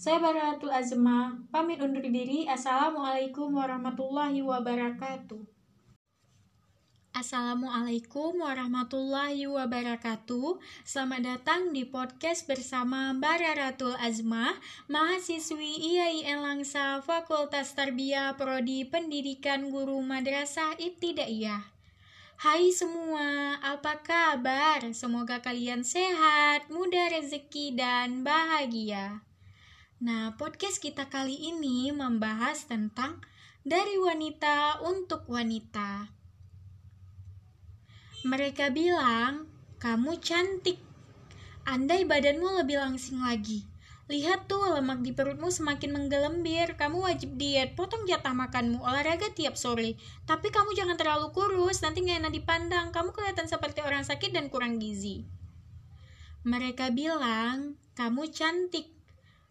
[0.00, 2.48] Saya Baratul Azma, pamit undur diri.
[2.48, 5.44] Assalamualaikum warahmatullahi wabarakatuh.
[7.12, 10.56] Assalamualaikum warahmatullahi wabarakatuh
[10.86, 14.54] Selamat datang di podcast bersama Mbak Raratul Azma
[14.86, 21.77] Mahasiswi IAIN Langsa Fakultas Tarbiyah Prodi Pendidikan Guru Madrasah Ibtidaiyah
[22.38, 24.86] Hai semua, apa kabar?
[24.94, 29.26] Semoga kalian sehat, mudah rezeki, dan bahagia
[29.98, 33.18] Nah, podcast kita kali ini membahas tentang
[33.66, 36.14] dari wanita untuk wanita.
[38.22, 39.50] Mereka bilang,
[39.82, 40.78] kamu cantik.
[41.66, 43.66] Andai badanmu lebih langsing lagi.
[44.08, 46.80] Lihat tuh, lemak di perutmu semakin menggelembir.
[46.80, 50.00] Kamu wajib diet, potong jatah makanmu, olahraga tiap sore.
[50.24, 52.88] Tapi kamu jangan terlalu kurus, nanti gak enak dipandang.
[52.88, 55.28] Kamu kelihatan seperti orang sakit dan kurang gizi.
[56.48, 58.88] Mereka bilang, kamu cantik.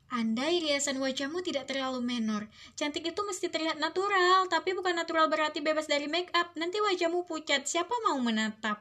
[0.07, 2.47] Andai riasan wajahmu tidak terlalu menor,
[2.79, 6.55] cantik itu mesti terlihat natural, tapi bukan natural berarti bebas dari make up.
[6.55, 8.79] Nanti wajahmu pucat, siapa mau menatap?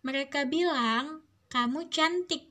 [0.00, 1.20] Mereka bilang,
[1.52, 2.47] kamu cantik.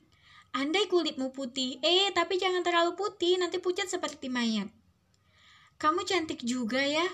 [0.55, 4.71] Andai kulitmu putih, eh tapi jangan terlalu putih, nanti pucat seperti mayat.
[5.77, 7.05] Kamu cantik juga ya.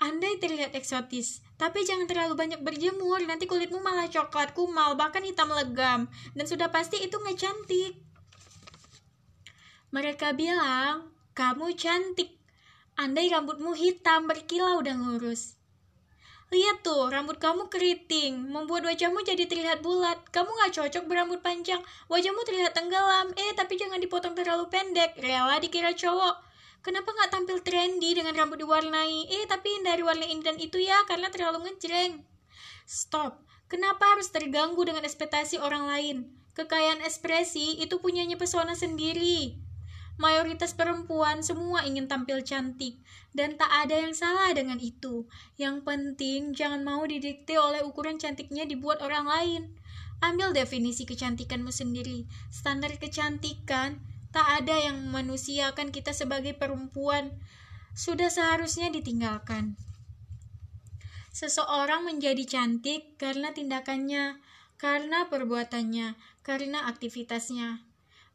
[0.00, 5.52] Andai terlihat eksotis, tapi jangan terlalu banyak berjemur, nanti kulitmu malah coklat, kumal, bahkan hitam
[5.52, 6.08] legam.
[6.32, 8.00] Dan sudah pasti itu nggak cantik.
[9.92, 12.32] Mereka bilang, kamu cantik.
[12.96, 15.59] Andai rambutmu hitam, berkilau dan lurus.
[16.50, 20.18] Lihat tuh, rambut kamu keriting, membuat wajahmu jadi terlihat bulat.
[20.34, 21.78] Kamu gak cocok berambut panjang,
[22.10, 23.30] wajahmu terlihat tenggelam.
[23.38, 26.42] Eh, tapi jangan dipotong terlalu pendek, rela dikira cowok.
[26.82, 29.30] Kenapa gak tampil trendy dengan rambut diwarnai?
[29.30, 32.26] Eh, tapi hindari warna ini dan itu ya, karena terlalu ngejreng.
[32.82, 36.34] Stop, kenapa harus terganggu dengan ekspektasi orang lain?
[36.58, 39.54] Kekayaan ekspresi itu punyanya pesona sendiri.
[40.20, 43.00] Mayoritas perempuan semua ingin tampil cantik,
[43.32, 45.24] dan tak ada yang salah dengan itu.
[45.56, 49.62] Yang penting, jangan mau didikte oleh ukuran cantiknya dibuat orang lain.
[50.20, 52.28] Ambil definisi kecantikanmu sendiri.
[52.52, 57.40] Standar kecantikan tak ada yang memanusiakan kita sebagai perempuan.
[57.96, 59.80] Sudah seharusnya ditinggalkan.
[61.32, 64.36] Seseorang menjadi cantik karena tindakannya,
[64.76, 67.89] karena perbuatannya, karena aktivitasnya.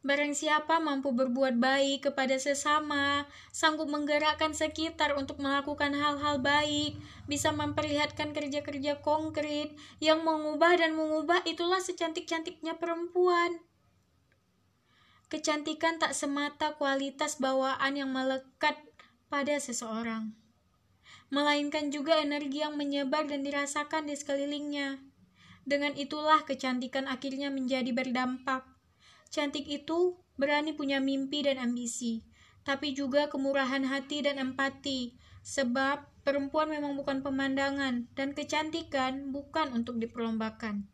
[0.06, 6.94] Barang siapa mampu berbuat baik kepada sesama, sanggup menggerakkan sekitar untuk melakukan hal-hal baik,
[7.26, 13.58] bisa memperlihatkan kerja-kerja konkret yang mengubah dan mengubah itulah secantik-cantiknya perempuan.
[15.26, 18.78] Kecantikan tak semata kualitas bawaan yang melekat
[19.34, 20.38] pada seseorang,
[21.34, 25.02] melainkan juga energi yang menyebar dan dirasakan di sekelilingnya.
[25.66, 28.75] Dengan itulah kecantikan akhirnya menjadi berdampak
[29.30, 32.24] Cantik itu berani punya mimpi dan ambisi,
[32.66, 40.02] tapi juga kemurahan hati dan empati, sebab perempuan memang bukan pemandangan dan kecantikan bukan untuk
[40.02, 40.90] diperlombakan.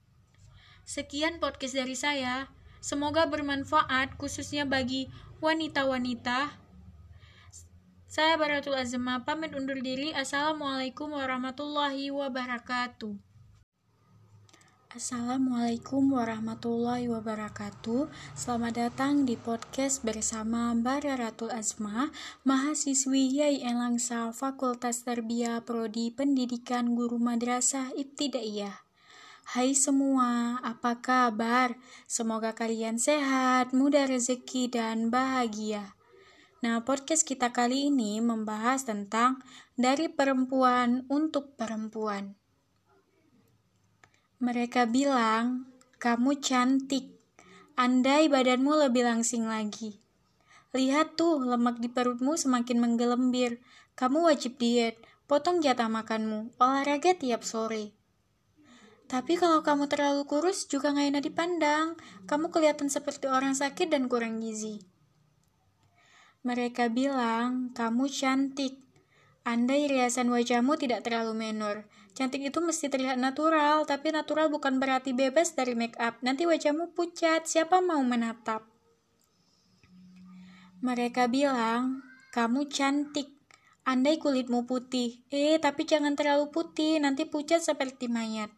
[0.84, 2.52] Sekian podcast dari saya.
[2.82, 5.06] Semoga bermanfaat khususnya bagi
[5.40, 6.58] wanita-wanita.
[8.12, 10.12] Saya Baratul Azma pamit undur diri.
[10.12, 13.31] Assalamualaikum warahmatullahi wabarakatuh.
[14.92, 18.12] Assalamualaikum warahmatullahi wabarakatuh.
[18.36, 22.12] Selamat datang di podcast bersama Mbak Raratul Azma
[22.44, 28.84] Mahasiswi YAIN Langsa Fakultas Terbia Prodi Pendidikan Guru Madrasah Ibtidaiyah.
[29.56, 31.80] Hai semua, apa kabar?
[32.04, 35.96] Semoga kalian sehat, mudah rezeki, dan bahagia.
[36.60, 39.40] Nah, podcast kita kali ini membahas tentang
[39.80, 42.41] dari perempuan untuk perempuan
[44.42, 45.70] mereka bilang,
[46.02, 47.14] kamu cantik.
[47.78, 50.02] Andai badanmu lebih langsing lagi.
[50.74, 53.62] Lihat tuh, lemak di perutmu semakin menggelembir.
[53.94, 54.98] Kamu wajib diet,
[55.30, 57.94] potong jatah makanmu, olahraga tiap sore.
[59.06, 61.94] Tapi kalau kamu terlalu kurus juga gak enak dipandang.
[62.26, 64.82] Kamu kelihatan seperti orang sakit dan kurang gizi.
[66.42, 68.82] Mereka bilang, kamu cantik.
[69.46, 71.86] Andai riasan wajahmu tidak terlalu menor,
[72.22, 76.22] Cantik itu mesti terlihat natural, tapi natural bukan berarti bebas dari make up.
[76.22, 78.62] Nanti wajahmu pucat, siapa mau menatap?
[80.86, 83.26] Mereka bilang, kamu cantik.
[83.90, 88.54] Andai kulitmu putih, eh tapi jangan terlalu putih, nanti pucat seperti mayat.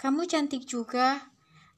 [0.00, 1.28] Kamu cantik juga,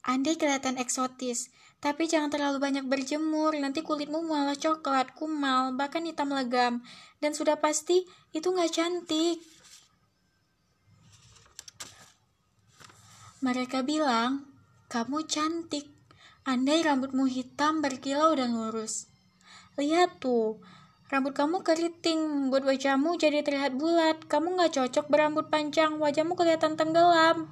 [0.07, 1.51] andai kelihatan eksotis,
[1.83, 6.79] tapi jangan terlalu banyak berjemur, nanti kulitmu malah coklat, kumal, bahkan hitam legam.
[7.19, 9.43] Dan sudah pasti, itu nggak cantik.
[13.39, 14.51] Mereka bilang,
[14.91, 15.87] kamu cantik.
[16.43, 19.07] Andai rambutmu hitam berkilau dan lurus.
[19.79, 20.59] Lihat tuh,
[21.07, 24.27] rambut kamu keriting, membuat wajahmu jadi terlihat bulat.
[24.27, 27.47] Kamu gak cocok berambut panjang, wajahmu kelihatan tenggelam.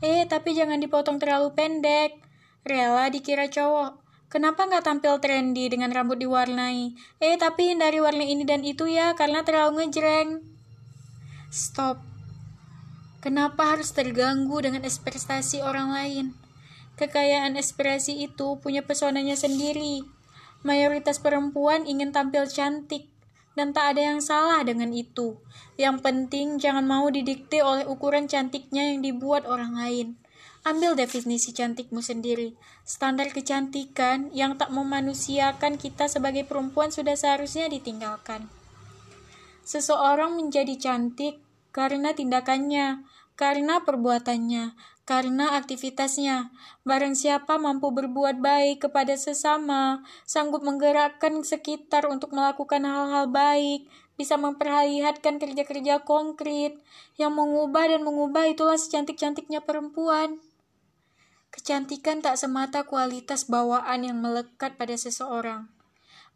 [0.00, 2.16] Eh, tapi jangan dipotong terlalu pendek.
[2.64, 4.00] Rela dikira cowok.
[4.32, 6.96] Kenapa nggak tampil trendy dengan rambut diwarnai?
[7.20, 10.40] Eh, tapi hindari warna ini dan itu ya, karena terlalu ngejreng.
[11.52, 12.09] Stop.
[13.20, 16.26] Kenapa harus terganggu dengan ekspektasi orang lain?
[16.96, 20.08] Kekayaan ekspresi itu punya pesonanya sendiri.
[20.64, 23.12] Mayoritas perempuan ingin tampil cantik,
[23.60, 25.36] dan tak ada yang salah dengan itu.
[25.76, 30.16] Yang penting jangan mau didikte oleh ukuran cantiknya yang dibuat orang lain.
[30.64, 32.56] Ambil definisi cantikmu sendiri.
[32.88, 38.48] Standar kecantikan yang tak memanusiakan kita sebagai perempuan sudah seharusnya ditinggalkan.
[39.64, 41.40] Seseorang menjadi cantik
[41.72, 43.06] karena tindakannya,
[43.40, 44.76] karena perbuatannya,
[45.08, 46.52] karena aktivitasnya.
[46.84, 53.88] Barang siapa mampu berbuat baik kepada sesama, sanggup menggerakkan sekitar untuk melakukan hal-hal baik,
[54.20, 56.76] bisa memperlihatkan kerja-kerja konkret,
[57.16, 60.36] yang mengubah dan mengubah itulah secantik-cantiknya perempuan.
[61.48, 65.72] Kecantikan tak semata kualitas bawaan yang melekat pada seseorang,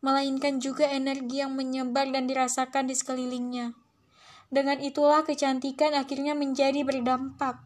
[0.00, 3.83] melainkan juga energi yang menyebar dan dirasakan di sekelilingnya.
[4.54, 7.58] Dengan itulah kecantikan akhirnya menjadi berdampak.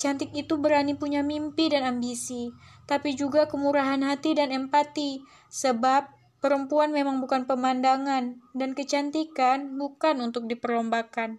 [0.00, 2.56] Cantik itu berani punya mimpi dan ambisi,
[2.88, 5.20] tapi juga kemurahan hati dan empati,
[5.52, 6.08] sebab
[6.40, 11.36] perempuan memang bukan pemandangan, dan kecantikan bukan untuk diperlombakan.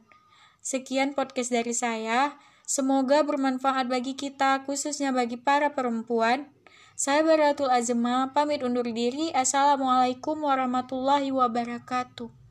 [0.62, 2.38] Sekian podcast dari saya.
[2.64, 6.54] Semoga bermanfaat bagi kita, khususnya bagi para perempuan.
[6.94, 9.34] Saya Baratul Azma, pamit undur diri.
[9.34, 12.43] Assalamualaikum warahmatullahi wabarakatuh.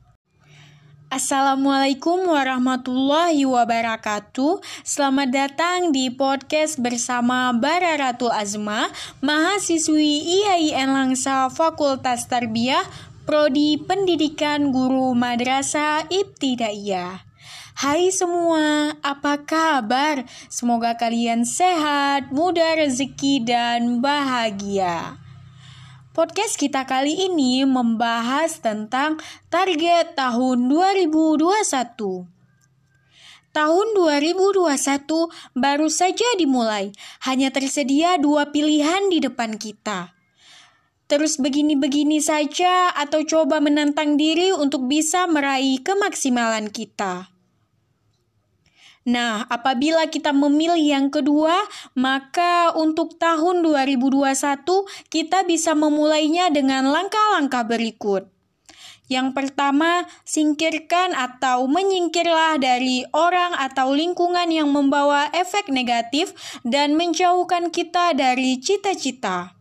[1.13, 4.65] Assalamualaikum warahmatullahi wabarakatuh.
[4.81, 8.89] Selamat datang di podcast bersama Bararatul Azma,
[9.21, 12.81] mahasiswi IAIN Langsa Fakultas Tarbiyah,
[13.29, 17.21] Prodi Pendidikan Guru Madrasah Ibtidaiyah.
[17.77, 20.25] Hai semua, apa kabar?
[20.49, 25.21] Semoga kalian sehat, mudah rezeki, dan bahagia.
[26.13, 29.17] Podcast kita kali ini membahas tentang
[29.49, 31.41] target tahun 2021.
[33.49, 36.93] Tahun 2021 baru saja dimulai,
[37.25, 40.13] hanya tersedia dua pilihan di depan kita.
[41.09, 47.32] Terus begini-begini saja atau coba menantang diri untuk bisa meraih kemaksimalan kita.
[49.03, 51.59] Nah, apabila kita memilih yang kedua,
[51.91, 54.63] maka untuk tahun 2021
[55.11, 58.31] kita bisa memulainya dengan langkah-langkah berikut.
[59.11, 66.31] Yang pertama, singkirkan atau menyingkirlah dari orang atau lingkungan yang membawa efek negatif
[66.63, 69.51] dan menjauhkan kita dari cita-cita.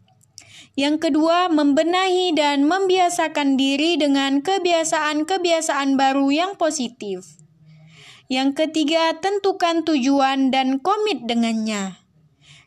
[0.79, 7.42] Yang kedua, membenahi dan membiasakan diri dengan kebiasaan-kebiasaan baru yang positif.
[8.33, 12.01] Yang ketiga, tentukan tujuan dan komit dengannya.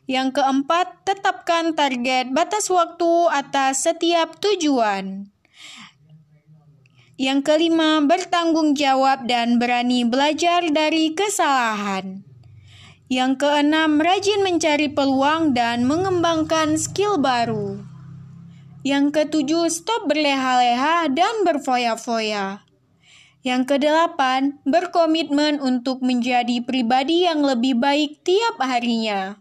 [0.06, 5.26] Yang keempat, tetapkan target batas waktu atas setiap tujuan.
[7.18, 12.22] Yang kelima, bertanggung jawab dan berani belajar dari kesalahan.
[13.10, 17.82] Yang keenam, rajin mencari peluang dan mengembangkan skill baru.
[18.86, 22.65] Yang ketujuh, stop berleha-leha dan berfoya-foya.
[23.46, 29.38] Yang kedelapan, berkomitmen untuk menjadi pribadi yang lebih baik tiap harinya.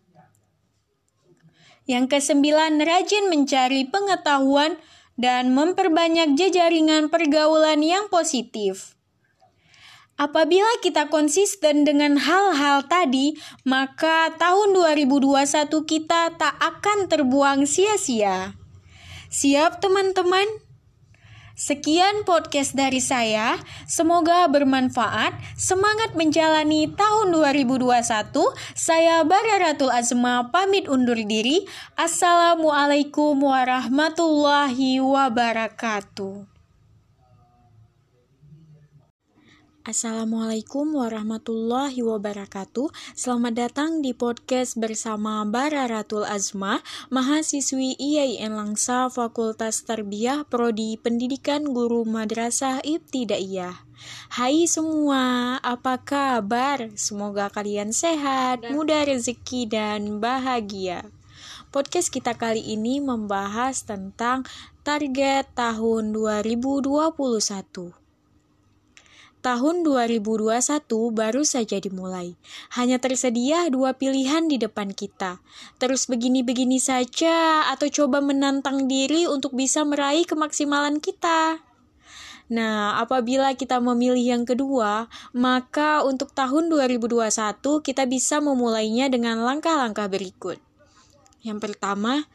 [1.89, 4.77] Yang kesembilan, rajin mencari pengetahuan
[5.17, 8.93] dan memperbanyak jejaringan pergaulan yang positif.
[10.21, 13.33] Apabila kita konsisten dengan hal-hal tadi,
[13.65, 18.53] maka tahun 2021 kita tak akan terbuang sia-sia.
[19.33, 20.64] Siap teman-teman?
[21.55, 23.55] Sekian podcast dari saya.
[23.87, 25.39] Semoga bermanfaat.
[25.55, 28.03] Semangat menjalani tahun 2021.
[28.75, 31.63] Saya Bararatul Azma pamit undur diri.
[31.95, 36.54] Assalamualaikum warahmatullahi wabarakatuh.
[39.85, 42.89] Assalamualaikum warahmatullahi wabarakatuh.
[43.13, 46.81] Selamat datang di podcast bersama Bara Ratul Azma
[47.13, 53.77] Mahasiswi IAIN Langsa Fakultas Tarbiyah Prodi Pendidikan Guru Madrasah Ibtidaiyah.
[54.33, 56.89] Hai semua, apa kabar?
[56.97, 61.05] Semoga kalian sehat, mudah rezeki dan bahagia.
[61.69, 64.49] Podcast kita kali ini membahas tentang
[64.81, 68.04] target tahun 2021
[69.45, 70.57] Tahun 2021
[71.13, 72.33] baru saja dimulai.
[72.73, 75.37] Hanya tersedia dua pilihan di depan kita.
[75.77, 81.61] Terus begini-begini saja atau coba menantang diri untuk bisa meraih kemaksimalan kita.
[82.49, 90.09] Nah, apabila kita memilih yang kedua, maka untuk tahun 2021 kita bisa memulainya dengan langkah-langkah
[90.09, 90.57] berikut.
[91.45, 92.25] Yang pertama,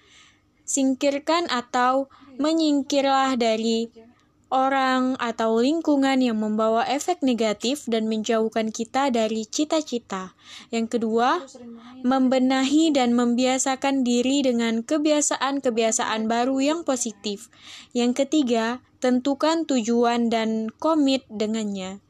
[0.63, 2.07] singkirkan atau
[2.39, 3.91] menyingkirlah dari
[4.51, 10.35] orang atau lingkungan yang membawa efek negatif dan menjauhkan kita dari cita-cita.
[10.75, 11.47] Yang kedua,
[12.03, 17.49] membenahi dan membiasakan diri dengan kebiasaan-kebiasaan baru yang positif.
[17.95, 22.03] Yang ketiga, tentukan tujuan dan komit dengannya.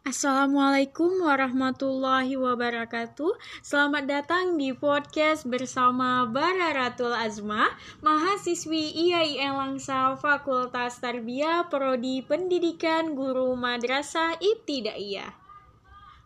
[0.00, 7.68] Assalamualaikum warahmatullahi wabarakatuh Selamat datang di podcast bersama Bararatul Azma
[8.00, 15.36] Mahasiswi IAIN Langsa Fakultas Tarbiyah Prodi Pendidikan Guru Madrasah Ibtidaiyah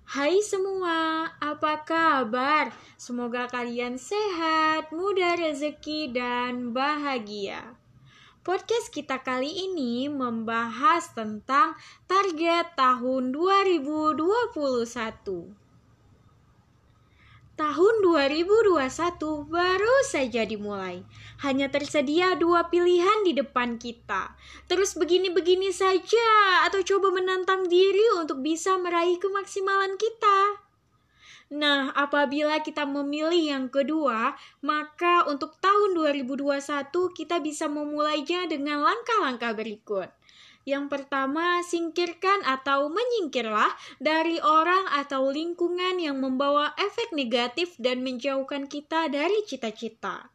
[0.07, 2.70] Hai semua, apa kabar?
[2.95, 7.75] Semoga kalian sehat, mudah rezeki, dan bahagia.
[8.45, 14.61] Podcast kita kali ini membahas tentang target tahun 2021.
[17.57, 21.09] Tahun 2021 baru saja dimulai.
[21.40, 24.36] Hanya tersedia dua pilihan di depan kita.
[24.68, 26.28] Terus begini-begini saja
[26.68, 30.64] atau coba menantang diri untuk bisa meraih kemaksimalan kita.
[31.53, 34.32] Nah, apabila kita memilih yang kedua,
[34.64, 40.09] maka untuk tahun 2021 kita bisa memulainya dengan langkah-langkah berikut.
[40.64, 48.64] Yang pertama, singkirkan atau menyingkirlah dari orang atau lingkungan yang membawa efek negatif dan menjauhkan
[48.64, 50.32] kita dari cita-cita.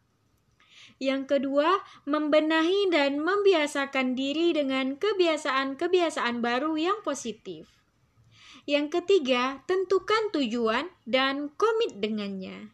[1.02, 7.79] Yang kedua, membenahi dan membiasakan diri dengan kebiasaan-kebiasaan baru yang positif.
[8.70, 12.70] Yang ketiga, tentukan tujuan dan komit dengannya.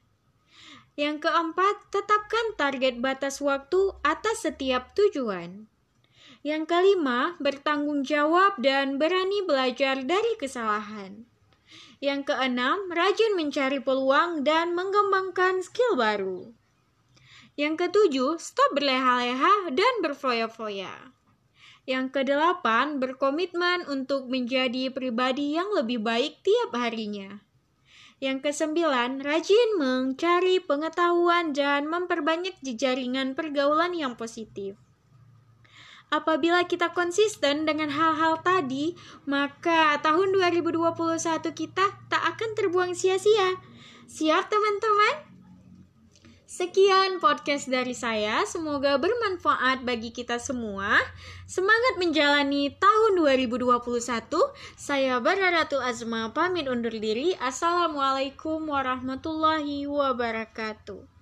[0.92, 5.64] Yang keempat, tetapkan target batas waktu atas setiap tujuan.
[6.44, 11.24] Yang kelima, bertanggung jawab dan berani belajar dari kesalahan.
[12.04, 16.52] Yang keenam, rajin mencari peluang dan mengembangkan skill baru.
[17.56, 21.15] Yang ketujuh, stop berleha-leha dan berfoya-foya.
[21.86, 27.46] Yang kedelapan, berkomitmen untuk menjadi pribadi yang lebih baik tiap harinya.
[28.18, 34.74] Yang kesembilan, rajin mencari pengetahuan dan memperbanyak jejaringan pergaulan yang positif.
[36.10, 40.90] Apabila kita konsisten dengan hal-hal tadi, maka tahun 2021
[41.54, 43.58] kita tak akan terbuang sia-sia.
[44.06, 45.35] Siap teman-teman?
[46.56, 50.96] Sekian podcast dari saya, semoga bermanfaat bagi kita semua.
[51.44, 53.76] Semangat menjalani tahun 2021.
[54.72, 57.36] Saya Bararatul Azma pamit undur diri.
[57.36, 61.15] Assalamualaikum warahmatullahi wabarakatuh.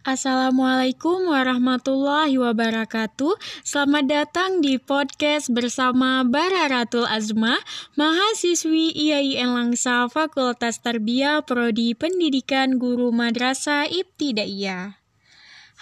[0.00, 3.36] Assalamualaikum warahmatullahi wabarakatuh.
[3.60, 7.60] Selamat datang di podcast bersama Bararatul Azma,
[8.00, 14.96] mahasiswi IAIN Langsa Fakultas Tarbiyah Prodi Pendidikan Guru Madrasah Ibtidaiyah.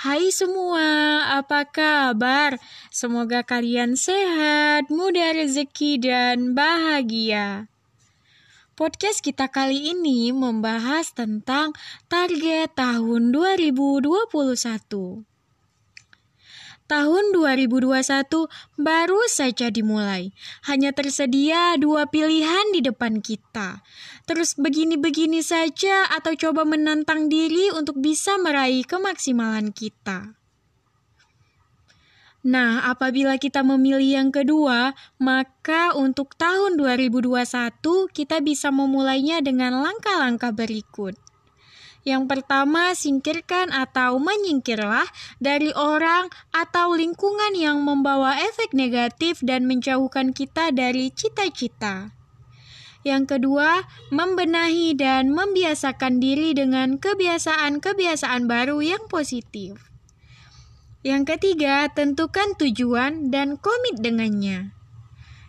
[0.03, 2.59] Hai semua, apa kabar?
[2.91, 7.71] Semoga kalian sehat, mudah rezeki, dan bahagia.
[8.79, 11.75] Podcast kita kali ini membahas tentang
[12.07, 14.31] target tahun 2021.
[16.87, 18.47] Tahun 2021
[18.79, 20.31] baru saja dimulai.
[20.71, 23.83] Hanya tersedia dua pilihan di depan kita.
[24.31, 30.38] Terus begini-begini saja atau coba menantang diri untuk bisa meraih kemaksimalan kita.
[32.47, 37.35] Nah, apabila kita memilih yang kedua, maka untuk tahun 2021
[38.15, 41.19] kita bisa memulainya dengan langkah-langkah berikut.
[42.07, 45.11] Yang pertama, singkirkan atau menyingkirlah
[45.43, 52.15] dari orang atau lingkungan yang membawa efek negatif dan menjauhkan kita dari cita-cita.
[53.03, 53.83] Yang kedua,
[54.15, 59.88] membenahi dan membiasakan diri dengan kebiasaan-kebiasaan baru yang positif.
[61.09, 64.77] Yang ketiga, tentukan tujuan dan komit dengannya.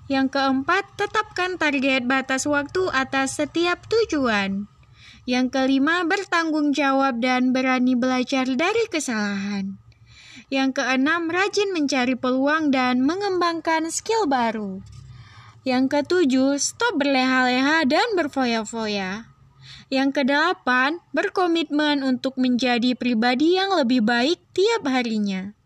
[0.07, 4.71] Yang keempat, tetapkan target batas waktu atas setiap tujuan.
[5.27, 9.75] Yang kelima, bertanggung jawab dan berani belajar dari kesalahan.
[10.47, 14.79] Yang keenam, rajin mencari peluang dan mengembangkan skill baru.
[15.67, 19.27] Yang ketujuh, stop berleha-leha dan berfoya-foya.
[19.89, 25.57] Yang kedelapan, berkomitmen untuk menjadi pribadi yang lebih baik tiap harinya.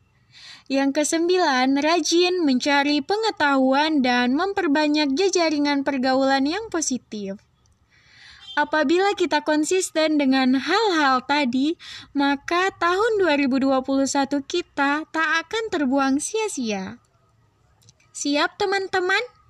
[0.72, 7.36] Yang kesembilan, rajin mencari pengetahuan dan memperbanyak jejaringan pergaulan yang positif.
[8.56, 11.76] Apabila kita konsisten dengan hal-hal tadi,
[12.16, 13.84] maka tahun 2021
[14.46, 17.02] kita tak akan terbuang sia-sia.
[18.14, 19.43] Siap teman-teman?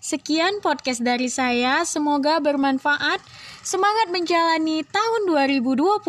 [0.00, 3.20] Sekian podcast dari saya, semoga bermanfaat.
[3.60, 6.08] Semangat menjalani tahun 2021.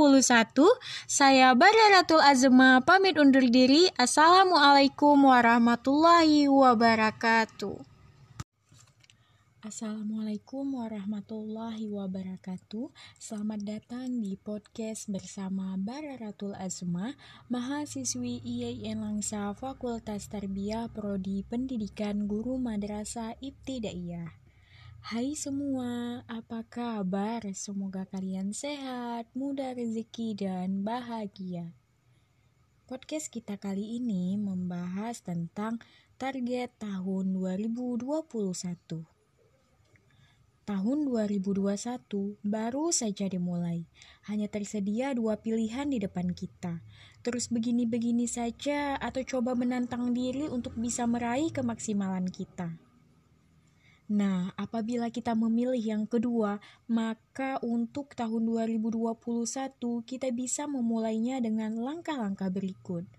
[1.06, 3.92] Saya Bararatul Azma pamit undur diri.
[4.00, 7.91] Assalamualaikum warahmatullahi wabarakatuh.
[9.62, 12.90] Assalamualaikum warahmatullahi wabarakatuh.
[13.22, 17.14] Selamat datang di podcast bersama Bararatul Azma
[17.46, 24.34] Mahasiswi IAIN Langsa Fakultas Tarbiyah Prodi Pendidikan Guru Madrasah Ibtidaiyah.
[25.14, 27.46] Hai semua, apa kabar?
[27.54, 31.78] Semoga kalian sehat, mudah rezeki, dan bahagia.
[32.90, 35.78] Podcast kita kali ini membahas tentang
[36.18, 39.21] target tahun 2021
[40.62, 43.90] Tahun 2021 baru saja dimulai.
[44.30, 46.86] Hanya tersedia dua pilihan di depan kita.
[47.26, 52.78] Terus begini-begini saja atau coba menantang diri untuk bisa meraih kemaksimalan kita.
[54.12, 59.18] Nah, apabila kita memilih yang kedua, maka untuk tahun 2021
[60.06, 63.10] kita bisa memulainya dengan langkah-langkah berikut.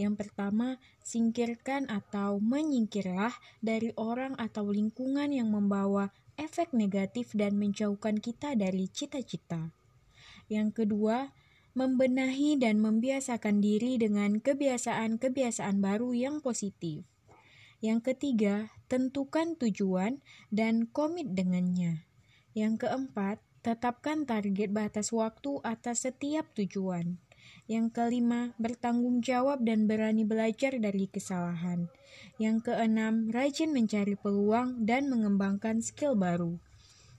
[0.00, 8.20] Yang pertama, singkirkan atau menyingkirlah dari orang atau lingkungan yang membawa efek negatif dan menjauhkan
[8.20, 9.72] kita dari cita-cita.
[10.46, 11.34] Yang kedua,
[11.76, 17.04] membenahi dan membiasakan diri dengan kebiasaan-kebiasaan baru yang positif.
[17.84, 22.08] Yang ketiga, tentukan tujuan dan komit dengannya.
[22.56, 27.20] Yang keempat, tetapkan target batas waktu atas setiap tujuan.
[27.66, 31.90] Yang kelima, bertanggung jawab dan berani belajar dari kesalahan.
[32.38, 36.62] Yang keenam, rajin mencari peluang dan mengembangkan skill baru.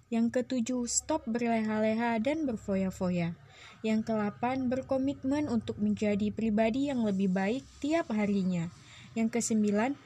[0.08, 3.36] Yang ketujuh, stop berleha-leha dan berfoya-foya.
[3.84, 8.72] Yang kelapan, berkomitmen untuk menjadi pribadi yang lebih baik tiap harinya.
[9.20, 10.00] Yang kesembilan,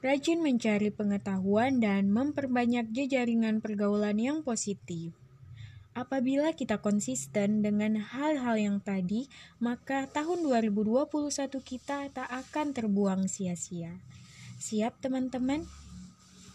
[0.00, 5.12] rajin mencari pengetahuan dan memperbanyak jejaringan pergaulan yang positif.
[5.94, 9.30] Apabila kita konsisten dengan hal-hal yang tadi,
[9.62, 11.06] maka tahun 2021
[11.62, 13.94] kita tak akan terbuang sia-sia.
[14.58, 15.62] Siap teman-teman?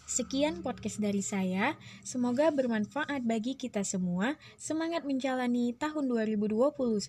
[0.04, 1.72] Sekian podcast dari saya.
[2.04, 4.36] Semoga bermanfaat bagi kita semua.
[4.60, 7.00] Semangat menjalani tahun 2021.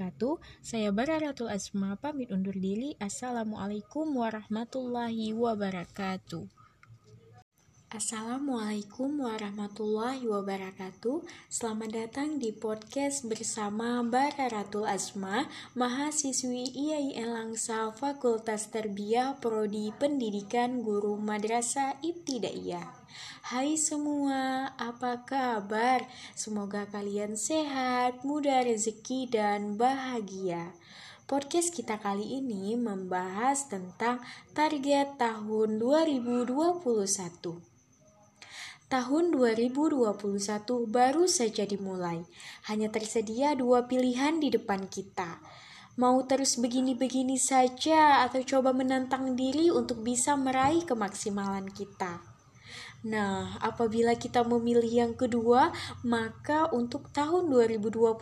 [0.64, 2.96] Saya Bararatul Asma pamit undur diri.
[3.02, 6.61] Assalamualaikum warahmatullahi wabarakatuh.
[7.92, 11.28] Assalamualaikum warahmatullahi wabarakatuh.
[11.52, 20.88] Selamat datang di podcast bersama Bara Ratul Azma Mahasiswi IAIN Langsa Fakultas Terbiyah Prodi Pendidikan
[20.88, 22.88] Guru Madrasah Ibtidaiyah.
[23.52, 26.08] Hai semua, apa kabar?
[26.32, 30.72] Semoga kalian sehat, mudah rezeki, dan bahagia.
[31.28, 34.24] Podcast kita kali ini membahas tentang
[34.56, 37.71] target tahun 2021
[38.92, 40.04] Tahun 2021
[40.92, 42.28] baru saja dimulai.
[42.68, 45.39] Hanya tersedia dua pilihan di depan kita.
[45.96, 52.31] Mau terus begini-begini saja atau coba menantang diri untuk bisa meraih kemaksimalan kita.
[53.02, 55.74] Nah, apabila kita memilih yang kedua,
[56.06, 58.14] maka untuk tahun 2021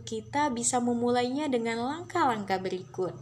[0.00, 3.12] kita bisa memulainya dengan langkah-langkah berikut.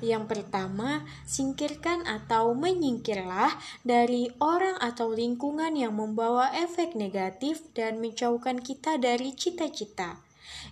[0.00, 3.52] Yang pertama, singkirkan atau menyingkirlah
[3.84, 10.24] dari orang atau lingkungan yang membawa efek negatif dan menjauhkan kita dari cita-cita.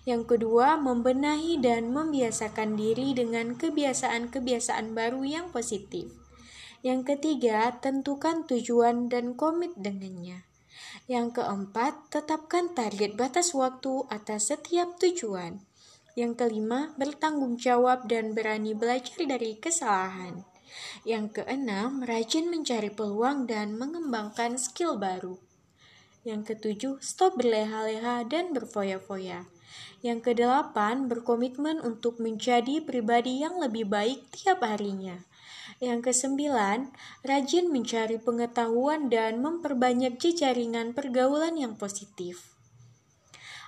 [0.09, 6.24] Yang kedua, membenahi dan membiasakan diri dengan kebiasaan-kebiasaan baru yang positif.
[6.85, 10.45] Yang ketiga, tentukan tujuan dan komit dengannya.
[11.09, 15.65] Yang keempat, tetapkan target batas waktu atas setiap tujuan.
[16.13, 20.45] Yang kelima, bertanggung jawab dan berani belajar dari kesalahan.
[21.01, 25.41] Yang keenam, rajin mencari peluang dan mengembangkan skill baru.
[26.21, 29.49] Yang ketujuh, stop berleha-leha dan berfoya-foya.
[30.05, 35.25] Yang kedelapan, berkomitmen untuk menjadi pribadi yang lebih baik tiap harinya.
[35.83, 36.95] Yang kesembilan,
[37.27, 42.55] rajin mencari pengetahuan dan memperbanyak jejaringan pergaulan yang positif.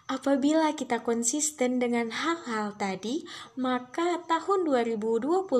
[0.07, 3.27] Apabila kita konsisten dengan hal-hal tadi,
[3.59, 5.51] maka tahun 2021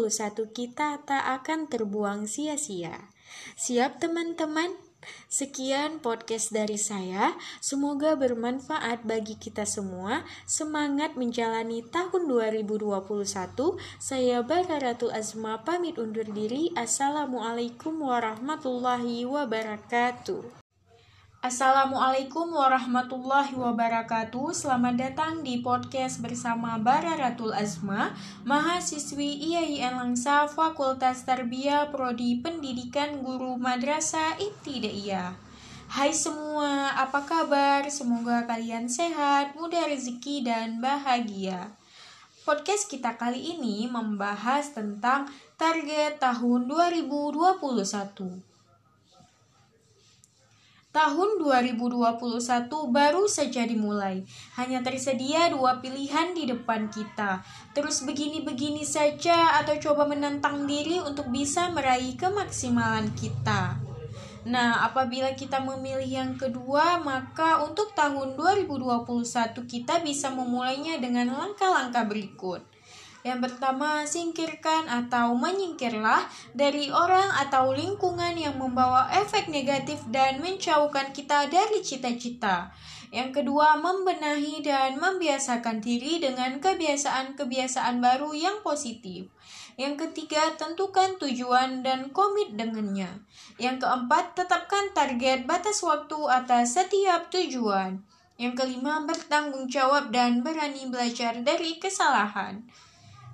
[0.55, 3.11] kita tak akan terbuang sia-sia.
[3.59, 4.86] Siap teman-teman?
[5.27, 7.35] Sekian podcast dari saya.
[7.63, 10.27] Semoga bermanfaat bagi kita semua.
[10.43, 12.97] Semangat menjalani tahun 2021.
[13.97, 16.71] Saya Bararatul Azma pamit undur diri.
[16.75, 20.66] Assalamualaikum warahmatullahi wabarakatuh.
[21.37, 24.57] Assalamualaikum warahmatullahi wabarakatuh.
[24.57, 33.21] Selamat datang di podcast bersama Bara Ratul Azma Mahasiswi IAIN Langsa Fakultas Tarbiyah Prodi Pendidikan
[33.21, 35.37] Guru Madrasah Ibtidaiyah.
[35.93, 37.85] Hai semua, apa kabar?
[37.93, 41.69] Semoga kalian sehat, mudah rezeki, dan bahagia.
[42.49, 48.46] Podcast kita kali ini membahas tentang target tahun 2021
[50.95, 54.23] Tahun 2021 baru saja dimulai.
[54.55, 57.43] Hanya tersedia dua pilihan di depan kita.
[57.75, 63.83] Terus begini-begini saja atau coba menantang diri untuk bisa meraih kemaksimalan kita.
[64.47, 72.07] Nah, apabila kita memilih yang kedua, maka untuk tahun 2021 kita bisa memulainya dengan langkah-langkah
[72.07, 72.63] berikut.
[73.27, 81.11] Yang pertama, singkirkan atau menyingkirlah dari orang atau lingkungan yang membawa efek negatif dan menjauhkan
[81.11, 82.71] kita dari cita-cita.
[83.11, 89.27] Yang kedua, membenahi dan membiasakan diri dengan kebiasaan-kebiasaan baru yang positif.
[89.75, 93.11] Yang ketiga, tentukan tujuan dan komit dengannya.
[93.59, 98.07] Yang keempat, tetapkan target batas waktu atas setiap tujuan.
[98.39, 102.63] Yang kelima, bertanggung jawab dan berani belajar dari kesalahan.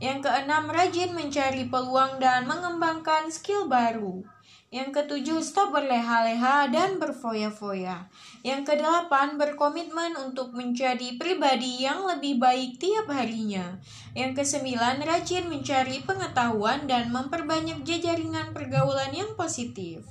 [0.04, 4.20] Yang keenam, rajin mencari peluang dan mengembangkan skill baru.
[4.68, 8.12] Yang ketujuh, stop berleha-leha dan berfoya-foya.
[8.44, 13.80] Yang kedelapan, berkomitmen untuk menjadi pribadi yang lebih baik tiap harinya.
[14.12, 20.04] Yang kesembilan, rajin mencari pengetahuan dan memperbanyak jejaringan pergaulan yang positif.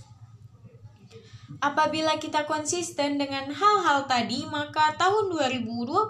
[1.60, 6.08] Apabila kita konsisten dengan hal-hal tadi, maka tahun 2021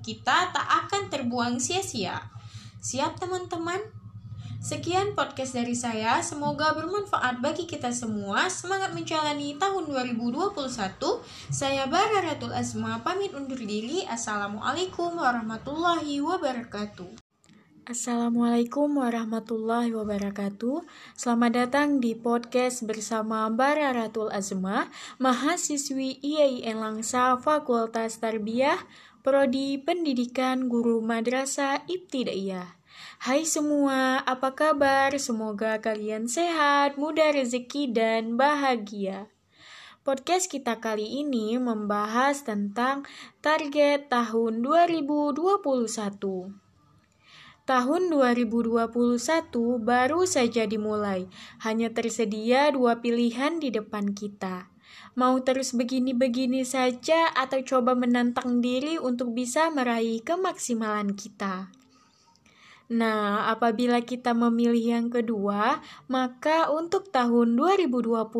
[0.00, 2.37] kita tak akan terbuang sia-sia.
[2.78, 3.82] Siap teman-teman?
[4.62, 8.46] Sekian podcast dari saya, semoga bermanfaat bagi kita semua.
[8.46, 10.62] Semangat menjalani tahun 2021.
[11.50, 14.06] Saya Bara Ratul Azma pamit undur diri.
[14.06, 17.28] Assalamualaikum warahmatullahi wabarakatuh.
[17.88, 20.84] Assalamualaikum warahmatullahi wabarakatuh
[21.16, 28.76] Selamat datang di podcast bersama Bara Ratul Azma Mahasiswi IAIN Langsa Fakultas Tarbiyah
[29.28, 32.80] Prodi Pendidikan Guru Madrasah Ibtidaiyah.
[33.20, 35.12] Hai semua, apa kabar?
[35.20, 39.28] Semoga kalian sehat, mudah rezeki, dan bahagia.
[40.00, 43.04] Podcast kita kali ini membahas tentang
[43.44, 45.60] target tahun 2021.
[47.68, 48.88] Tahun 2021
[49.76, 51.28] baru saja dimulai,
[51.68, 54.72] hanya tersedia dua pilihan di depan kita.
[55.18, 61.74] Mau terus begini-begini saja atau coba menantang diri untuk bisa meraih kemaksimalan kita?
[62.88, 68.30] Nah, apabila kita memilih yang kedua, maka untuk tahun 2021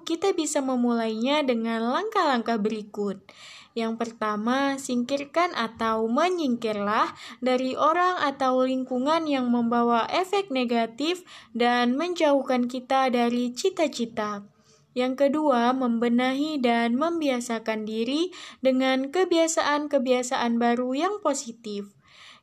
[0.00, 3.20] kita bisa memulainya dengan langkah-langkah berikut.
[3.76, 7.12] Yang pertama, singkirkan atau menyingkirlah
[7.44, 11.20] dari orang atau lingkungan yang membawa efek negatif
[11.52, 14.57] dan menjauhkan kita dari cita-cita.
[14.98, 21.94] Yang kedua, membenahi dan membiasakan diri dengan kebiasaan-kebiasaan baru yang positif.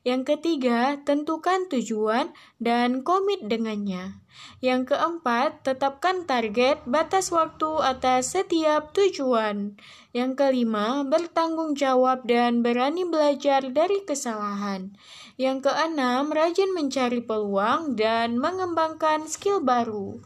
[0.06, 2.32] Yang ketiga, tentukan tujuan
[2.62, 4.22] dan komit dengannya.
[4.62, 9.74] Yang keempat, tetapkan target batas waktu atas setiap tujuan.
[10.14, 14.94] Yang kelima, bertanggung jawab dan berani belajar dari kesalahan.
[15.36, 20.16] Yang keenam, rajin mencari peluang dan mengembangkan skill baru.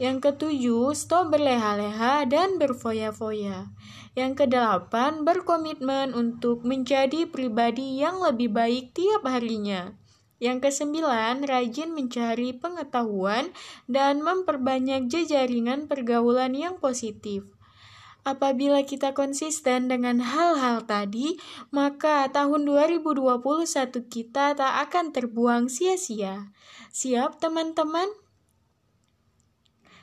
[0.00, 3.68] Yang ketujuh, stop berleha-leha dan berfoya-foya.
[4.16, 10.00] Yang kedelapan, berkomitmen untuk menjadi pribadi yang lebih baik tiap harinya.
[10.42, 13.52] Yang kesembilan, rajin mencari pengetahuan
[13.86, 17.53] dan memperbanyak jejaringan pergaulan yang positif.
[18.24, 21.36] Apabila kita konsisten dengan hal-hal tadi,
[21.68, 23.36] maka tahun 2021
[24.08, 26.48] kita tak akan terbuang sia-sia.
[26.88, 28.08] Siap, teman-teman?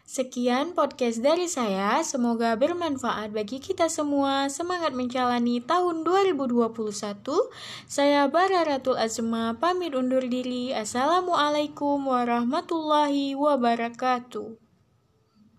[0.05, 4.53] Sekian podcast dari saya, semoga bermanfaat bagi kita semua.
[4.53, 7.26] Semangat menjalani tahun 2021.
[7.89, 10.78] Saya Bararatul Azma pamit undur diri.
[10.78, 14.61] Assalamualaikum warahmatullahi wabarakatuh.